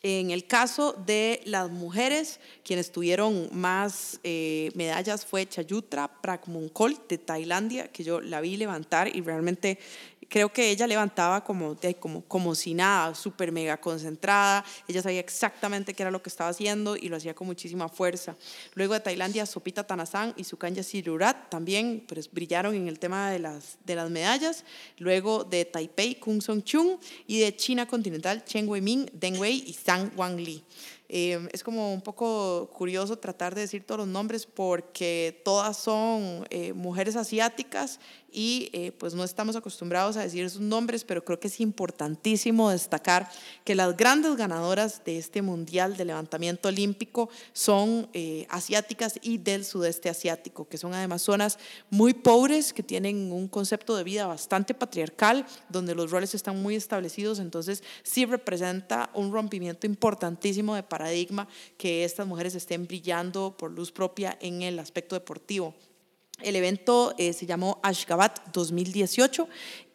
En 0.02 0.30
el 0.30 0.46
caso 0.46 0.92
de 0.92 1.40
las 1.44 1.70
mujeres, 1.70 2.38
quienes 2.64 2.92
tuvieron 2.92 3.48
más 3.52 4.20
eh, 4.22 4.70
medallas 4.76 5.26
fue 5.26 5.48
Chayutra 5.48 6.06
Prakmunkol 6.22 6.96
de 7.08 7.18
Tailandia, 7.18 7.88
que 7.88 8.04
yo 8.04 8.20
la 8.20 8.40
vi 8.40 8.56
levantar 8.56 9.14
y 9.14 9.22
realmente 9.22 9.80
creo 10.28 10.52
que 10.52 10.70
ella 10.70 10.86
levantaba 10.86 11.42
como, 11.42 11.76
como, 11.98 12.22
como 12.24 12.54
si 12.54 12.74
nada, 12.74 13.14
súper 13.14 13.52
mega 13.52 13.78
concentrada, 13.78 14.64
ella 14.86 15.02
sabía 15.02 15.20
exactamente 15.20 15.94
qué 15.94 16.02
era 16.02 16.10
lo 16.10 16.22
que 16.22 16.28
estaba 16.28 16.50
haciendo 16.50 16.96
y 16.96 17.08
lo 17.08 17.16
hacía 17.16 17.34
con 17.34 17.46
muchísima 17.46 17.88
fuerza. 17.88 18.36
Luego 18.74 18.94
de 18.94 19.00
Tailandia, 19.00 19.46
Sopita 19.46 19.86
Tanasan 19.86 20.34
y 20.36 20.44
Sukanya 20.44 20.82
Sirurat 20.82 21.48
también 21.48 22.04
pues, 22.06 22.30
brillaron 22.30 22.74
en 22.74 22.88
el 22.88 22.98
tema 22.98 23.30
de 23.30 23.38
las, 23.38 23.78
de 23.84 23.94
las 23.94 24.10
medallas. 24.10 24.64
Luego 24.98 25.44
de 25.44 25.64
Taipei, 25.64 26.16
Kung 26.16 26.42
Song 26.42 26.62
Chung 26.62 26.98
y 27.26 27.40
de 27.40 27.56
China 27.56 27.86
continental, 27.86 28.44
Chen 28.44 28.68
Weiming, 28.68 29.10
Deng 29.12 29.38
Wei 29.38 29.64
y 29.66 29.72
Zhang 29.72 30.12
Wangli. 30.16 30.62
Eh, 31.08 31.48
es 31.52 31.62
como 31.62 31.94
un 31.94 32.02
poco 32.02 32.70
curioso 32.72 33.18
tratar 33.18 33.54
de 33.54 33.62
decir 33.62 33.84
todos 33.84 34.00
los 34.00 34.08
nombres 34.08 34.44
porque 34.44 35.40
todas 35.44 35.76
son 35.76 36.46
eh, 36.50 36.72
mujeres 36.74 37.16
asiáticas 37.16 37.98
y 38.30 38.68
eh, 38.72 38.92
pues 38.92 39.14
no 39.14 39.24
estamos 39.24 39.56
acostumbrados 39.56 40.16
a 40.16 40.22
decir 40.22 40.48
sus 40.50 40.60
nombres, 40.60 41.04
pero 41.04 41.24
creo 41.24 41.40
que 41.40 41.48
es 41.48 41.60
importantísimo 41.60 42.70
destacar 42.70 43.30
que 43.64 43.74
las 43.74 43.96
grandes 43.96 44.36
ganadoras 44.36 45.02
de 45.04 45.18
este 45.18 45.40
Mundial 45.40 45.96
de 45.96 46.04
Levantamiento 46.04 46.68
Olímpico 46.68 47.30
son 47.52 48.08
eh, 48.12 48.46
asiáticas 48.50 49.18
y 49.22 49.38
del 49.38 49.64
sudeste 49.64 50.10
asiático, 50.10 50.68
que 50.68 50.76
son 50.76 50.92
además 50.92 51.22
zonas 51.22 51.58
muy 51.90 52.12
pobres, 52.12 52.72
que 52.72 52.82
tienen 52.82 53.32
un 53.32 53.48
concepto 53.48 53.96
de 53.96 54.04
vida 54.04 54.26
bastante 54.26 54.74
patriarcal, 54.74 55.46
donde 55.68 55.94
los 55.94 56.10
roles 56.10 56.34
están 56.34 56.60
muy 56.60 56.74
establecidos, 56.74 57.38
entonces 57.38 57.82
sí 58.02 58.26
representa 58.26 59.10
un 59.14 59.32
rompimiento 59.32 59.86
importantísimo 59.86 60.74
de 60.74 60.82
paradigma 60.98 61.48
que 61.78 62.04
estas 62.04 62.26
mujeres 62.26 62.54
estén 62.54 62.86
brillando 62.86 63.56
por 63.56 63.70
luz 63.70 63.92
propia 63.92 64.36
en 64.42 64.62
el 64.62 64.78
aspecto 64.78 65.14
deportivo. 65.14 65.74
El 66.40 66.54
evento 66.54 67.14
eh, 67.18 67.32
se 67.32 67.46
llamó 67.46 67.80
Ashgabat 67.82 68.52
2018 68.52 69.48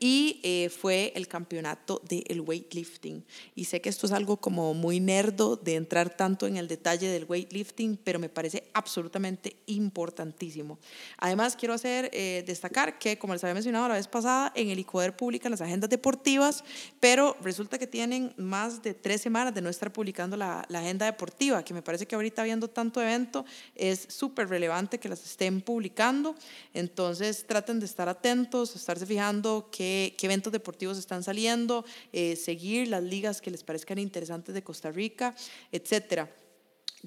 y 0.03 0.41
eh, 0.43 0.67
fue 0.67 1.13
el 1.15 1.29
campeonato 1.29 2.01
del 2.09 2.41
weightlifting. 2.41 3.23
Y 3.55 3.63
sé 3.63 3.79
que 3.79 3.87
esto 3.87 4.05
es 4.05 4.11
algo 4.11 4.35
como 4.35 4.73
muy 4.73 4.99
nerdo 4.99 5.55
de 5.55 5.75
entrar 5.75 6.09
tanto 6.09 6.45
en 6.45 6.57
el 6.57 6.67
detalle 6.67 7.07
del 7.07 7.23
weightlifting, 7.23 7.97
pero 8.03 8.19
me 8.19 8.27
parece 8.27 8.65
absolutamente 8.73 9.55
importantísimo. 9.67 10.77
Además, 11.19 11.55
quiero 11.55 11.73
hacer 11.73 12.09
eh, 12.11 12.43
destacar 12.45 12.99
que, 12.99 13.17
como 13.17 13.31
les 13.31 13.45
había 13.45 13.53
mencionado 13.53 13.87
la 13.87 13.93
vez 13.93 14.09
pasada, 14.09 14.51
en 14.55 14.69
el 14.69 14.79
ICODER 14.79 15.15
publican 15.15 15.51
las 15.51 15.61
agendas 15.61 15.89
deportivas, 15.89 16.65
pero 16.99 17.37
resulta 17.41 17.79
que 17.79 17.87
tienen 17.87 18.33
más 18.35 18.83
de 18.83 18.93
tres 18.93 19.21
semanas 19.21 19.53
de 19.53 19.61
no 19.61 19.69
estar 19.69 19.93
publicando 19.93 20.35
la, 20.35 20.65
la 20.67 20.79
agenda 20.79 21.05
deportiva, 21.05 21.63
que 21.63 21.73
me 21.73 21.81
parece 21.81 22.05
que 22.05 22.15
ahorita 22.15 22.43
viendo 22.43 22.69
tanto 22.69 23.01
evento 23.01 23.45
es 23.73 24.05
súper 24.09 24.49
relevante 24.49 24.99
que 24.99 25.07
las 25.07 25.23
estén 25.23 25.61
publicando. 25.61 26.32
Entonces, 26.73 27.45
traten 27.47 27.79
de 27.79 27.85
estar 27.85 28.09
atentos, 28.09 28.75
estarse 28.75 29.05
fijando 29.05 29.69
qué, 29.71 30.15
eventos 30.21 30.51
deportivos 30.53 30.97
están 30.97 31.23
saliendo, 31.23 31.85
eh, 32.11 32.35
seguir 32.35 32.87
las 32.87 33.03
ligas 33.03 33.41
que 33.41 33.51
les 33.51 33.63
parezcan 33.63 33.99
interesantes 33.99 34.55
de 34.55 34.63
Costa 34.63 34.91
Rica, 34.91 35.35
etcétera. 35.71 36.29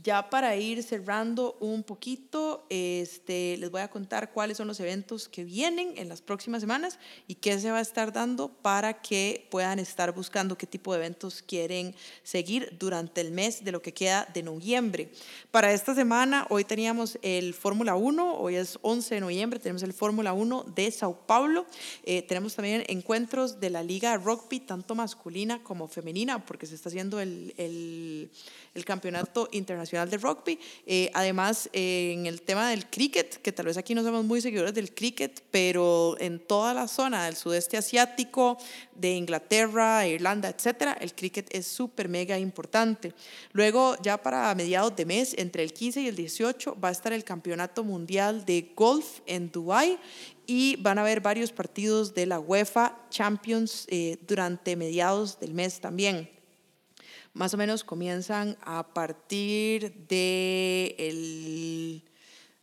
Ya 0.04 0.28
para 0.28 0.54
ir 0.56 0.82
cerrando 0.82 1.56
un 1.58 1.82
poquito, 1.82 2.66
este, 2.68 3.56
les 3.56 3.70
voy 3.70 3.80
a 3.80 3.88
contar 3.88 4.30
cuáles 4.30 4.58
son 4.58 4.68
los 4.68 4.78
eventos 4.78 5.26
que 5.26 5.42
vienen 5.42 5.94
en 5.96 6.10
las 6.10 6.20
próximas 6.20 6.60
semanas 6.60 6.98
y 7.26 7.36
qué 7.36 7.58
se 7.58 7.70
va 7.70 7.78
a 7.78 7.80
estar 7.80 8.12
dando 8.12 8.48
para 8.48 9.00
que 9.00 9.48
puedan 9.50 9.78
estar 9.78 10.12
buscando 10.12 10.58
qué 10.58 10.66
tipo 10.66 10.92
de 10.92 10.98
eventos 10.98 11.40
quieren 11.40 11.94
seguir 12.22 12.76
durante 12.78 13.22
el 13.22 13.30
mes 13.30 13.64
de 13.64 13.72
lo 13.72 13.80
que 13.80 13.94
queda 13.94 14.28
de 14.34 14.42
noviembre. 14.42 15.10
Para 15.50 15.72
esta 15.72 15.94
semana, 15.94 16.46
hoy 16.50 16.64
teníamos 16.64 17.18
el 17.22 17.54
Fórmula 17.54 17.96
1, 17.96 18.38
hoy 18.38 18.56
es 18.56 18.78
11 18.82 19.14
de 19.14 19.20
noviembre, 19.22 19.60
tenemos 19.60 19.82
el 19.82 19.94
Fórmula 19.94 20.34
1 20.34 20.64
de 20.74 20.90
Sao 20.90 21.26
Paulo, 21.26 21.64
eh, 22.02 22.20
tenemos 22.20 22.54
también 22.54 22.84
encuentros 22.88 23.60
de 23.60 23.70
la 23.70 23.82
Liga 23.82 24.18
Rugby, 24.18 24.60
tanto 24.60 24.94
masculina 24.94 25.62
como 25.62 25.88
femenina, 25.88 26.44
porque 26.44 26.66
se 26.66 26.74
está 26.74 26.90
haciendo 26.90 27.18
el, 27.18 27.54
el, 27.56 28.30
el 28.74 28.84
Campeonato 28.84 29.48
Internacional 29.52 29.85
de 29.90 30.18
Rugby. 30.18 30.58
Eh, 30.84 31.10
además, 31.14 31.70
eh, 31.72 32.12
en 32.12 32.26
el 32.26 32.42
tema 32.42 32.68
del 32.70 32.86
cricket, 32.86 33.40
que 33.40 33.52
tal 33.52 33.66
vez 33.66 33.76
aquí 33.76 33.94
no 33.94 34.02
somos 34.02 34.24
muy 34.24 34.40
seguidores 34.40 34.74
del 34.74 34.92
cricket, 34.92 35.42
pero 35.50 36.16
en 36.18 36.40
toda 36.40 36.74
la 36.74 36.88
zona 36.88 37.26
del 37.26 37.36
sudeste 37.36 37.76
asiático, 37.76 38.58
de 38.94 39.12
Inglaterra, 39.12 40.06
Irlanda, 40.06 40.48
etcétera, 40.48 40.96
el 41.00 41.14
cricket 41.14 41.54
es 41.54 41.66
súper 41.66 42.08
mega 42.08 42.38
importante. 42.38 43.12
Luego, 43.52 43.96
ya 44.02 44.20
para 44.20 44.54
mediados 44.54 44.96
de 44.96 45.04
mes, 45.04 45.34
entre 45.38 45.62
el 45.62 45.72
15 45.72 46.00
y 46.00 46.08
el 46.08 46.16
18, 46.16 46.76
va 46.82 46.88
a 46.88 46.92
estar 46.92 47.12
el 47.12 47.22
Campeonato 47.24 47.84
Mundial 47.84 48.44
de 48.44 48.72
Golf 48.74 49.20
en 49.26 49.52
Dubái 49.52 49.98
y 50.46 50.76
van 50.76 50.98
a 50.98 51.02
haber 51.02 51.20
varios 51.20 51.52
partidos 51.52 52.14
de 52.14 52.26
la 52.26 52.40
UEFA 52.40 52.98
Champions 53.10 53.86
eh, 53.88 54.16
durante 54.26 54.76
mediados 54.76 55.38
del 55.38 55.54
mes 55.54 55.80
también 55.80 56.35
más 57.36 57.52
o 57.52 57.58
menos 57.58 57.84
comienzan 57.84 58.56
a 58.62 58.94
partir 58.94 59.92
del 60.08 60.94
el 60.96 62.02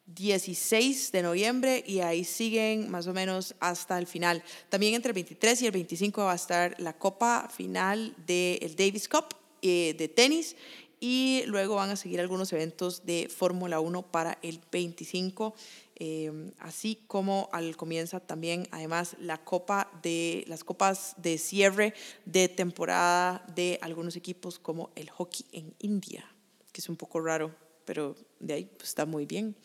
16 0.08 1.12
de 1.12 1.22
noviembre 1.22 1.84
y 1.86 2.00
ahí 2.00 2.24
siguen 2.24 2.90
más 2.90 3.06
o 3.06 3.14
menos 3.14 3.54
hasta 3.60 4.00
el 4.00 4.08
final. 4.08 4.44
También 4.70 4.96
entre 4.96 5.12
el 5.12 5.14
23 5.14 5.62
y 5.62 5.66
el 5.68 5.72
25 5.72 6.24
va 6.24 6.32
a 6.32 6.36
estar 6.36 6.76
la 6.80 6.94
copa 6.94 7.50
final 7.56 8.16
del 8.26 8.76
Davis 8.76 9.08
Cup 9.08 9.26
eh, 9.62 9.94
de 9.96 10.08
tenis 10.08 10.56
y 11.00 11.44
luego 11.46 11.76
van 11.76 11.92
a 11.92 11.96
seguir 11.96 12.20
algunos 12.20 12.52
eventos 12.52 13.06
de 13.06 13.30
Fórmula 13.30 13.80
1 13.80 14.02
para 14.02 14.40
el 14.42 14.60
25 14.72 15.54
Em, 15.96 16.52
así 16.58 17.04
como 17.06 17.50
al 17.52 17.78
comienza 17.78 18.20
también 18.20 18.68
además 18.72 19.16
la 19.20 19.44
copa 19.44 19.92
de 20.02 20.44
las 20.48 20.64
copas 20.64 21.14
de 21.18 21.38
cierre 21.38 21.94
de 22.26 22.50
temporada 22.50 23.46
de 23.54 23.78
algunos 23.82 24.16
equipos 24.16 24.58
como 24.58 24.90
el 24.96 25.10
hockey 25.12 25.46
en 25.52 25.76
India, 25.80 26.26
que 26.72 26.82
es 26.82 26.90
un 26.90 26.96
poco 26.96 27.20
raro, 27.22 27.56
pero 27.86 28.16
de 28.40 28.54
ahí 28.54 28.66
pues, 28.66 28.90
está 28.90 29.06
muy 29.06 29.28
bien. 29.28 29.56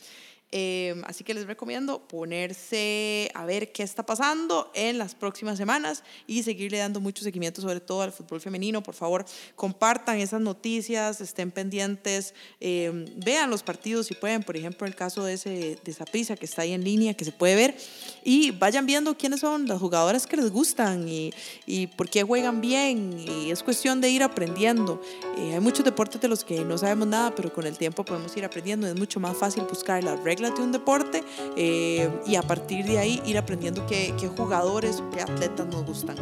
Em, 0.51 1.05
así 1.05 1.25
que 1.25 1.35
les 1.35 1.47
recomiendo 1.47 2.09
ponerse 2.09 3.31
a 3.35 3.45
ver 3.45 3.71
qué 3.71 3.83
está 3.83 4.07
pasando 4.07 4.71
en 4.73 4.97
las 4.97 5.15
próximas 5.15 5.59
semanas 5.59 6.03
y 6.27 6.43
seguirle 6.43 6.79
dando 6.79 7.01
mucho 7.01 7.23
seguimiento, 7.23 7.61
sobre 7.61 7.81
todo 7.81 8.01
al 8.01 8.13
fútbol 8.13 8.41
femenino. 8.41 8.83
Por 8.83 8.95
favor, 8.95 9.27
compartan 9.57 10.19
esas 10.19 10.41
noticias, 10.41 11.21
estén 11.21 11.51
pendientes, 11.51 12.33
em, 12.61 13.05
vean 13.17 13.51
los 13.51 13.63
partidos 13.63 14.07
si 14.07 14.15
pueden, 14.15 14.43
por 14.43 14.57
ejemplo, 14.57 14.87
el 14.87 14.95
caso 14.95 15.23
de 15.23 15.35
ese 15.35 15.51
de 15.85 15.95
prisa 16.11 16.35
que 16.35 16.47
está 16.47 16.63
ahí 16.63 16.73
en 16.73 16.83
línea, 16.83 17.13
que 17.13 17.27
se 17.27 17.33
puede 17.33 17.55
ver, 17.55 17.77
y 18.25 18.51
vayan 18.53 18.87
viendo 18.87 19.19
quiénes 19.19 19.41
son 19.41 19.67
las 19.67 19.79
jugadoras 19.79 20.27
que 20.27 20.39
les 20.39 20.51
gustan 20.51 21.07
y, 21.07 21.31
y 21.67 21.89
por 21.89 22.09
qué 22.09 22.23
juegan 22.23 22.63
bien. 22.63 23.19
Y 23.19 23.51
es 23.51 23.63
cuestión 23.63 24.01
de 24.01 24.09
ir 24.09 24.23
aprendiendo. 24.23 25.03
Eh, 25.37 25.53
hay 25.53 25.61
muchos 25.61 25.85
deportes 25.85 26.21
de 26.23 26.29
los 26.29 26.43
que 26.43 26.65
no 26.65 26.79
sabemos 26.79 27.09
nada, 27.09 27.35
pero 27.35 27.53
con 27.53 27.67
el 27.67 27.77
tiempo 27.77 28.03
podemos 28.03 28.35
ir 28.37 28.47
aprendiendo. 28.47 28.87
Es 28.87 28.97
mucho 28.97 29.21
más 29.21 29.37
fácil 29.37 29.65
buscar 29.65 30.03
las 30.03 30.23
reglas 30.23 30.38
reglas 30.39 30.57
de 30.57 30.65
un 30.65 30.73
deporte 30.73 31.25
eh, 31.57 32.11
y 32.27 32.37
a 32.37 32.43
partir 32.43 32.87
de 32.87 32.99
ahí 32.99 33.23
ir 33.25 33.39
aprendiendo 33.39 33.87
qué, 33.87 34.15
qué 34.19 34.29
jugadores 34.29 35.03
qué 35.13 35.23
atletas 35.23 35.67
nos 35.67 35.85
gustan. 35.85 36.17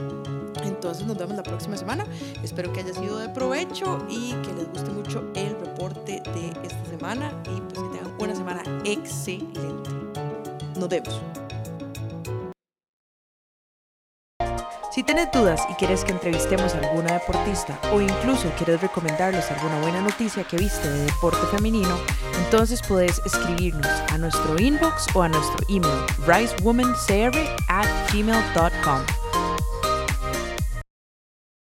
Entonces 0.65 1.07
nos 1.07 1.17
vemos 1.17 1.37
la 1.37 1.43
próxima 1.43 1.77
semana. 1.77 2.07
Espero 2.43 2.73
que 2.73 2.81
haya 2.81 2.95
sido 2.95 3.19
de 3.19 3.29
provecho 3.29 4.05
y 4.09 4.33
que 4.43 4.53
les 4.55 4.69
guste 4.69 4.91
mucho 4.91 5.25
el 5.35 5.51
reporte 5.59 6.23
de 6.35 6.49
esta 6.65 6.85
semana 6.87 7.33
y 7.45 7.61
pues 7.61 7.81
que 7.81 7.99
tengan 7.99 8.15
una 8.19 8.35
semana 8.35 8.63
excelente. 8.85 9.61
Nos 10.77 10.89
vemos. 10.89 11.21
Si 14.97 15.03
tienes 15.03 15.31
dudas 15.31 15.61
y 15.71 15.75
quieres 15.75 16.05
que 16.05 16.13
entrevistemos 16.13 16.75
a 16.75 16.79
alguna 16.79 17.13
deportista 17.13 17.79
o 17.93 18.01
incluso 18.01 18.51
quieres 18.57 18.81
recomendarles 18.81 19.51
alguna 19.51 19.79
buena 19.81 20.01
noticia 20.01 20.43
que 20.43 20.57
viste 20.57 20.89
de 20.89 21.05
deporte 21.05 21.47
femenino, 21.55 21.99
entonces 22.43 22.81
puedes 22.81 23.21
escribirnos 23.27 23.87
a 24.11 24.17
nuestro 24.17 24.59
inbox 24.59 25.15
o 25.15 25.21
a 25.21 25.29
nuestro 25.29 25.67
email 25.69 26.01
ricewomancr 26.27 27.31
at 27.69 27.87
gmail.com. 28.11 29.26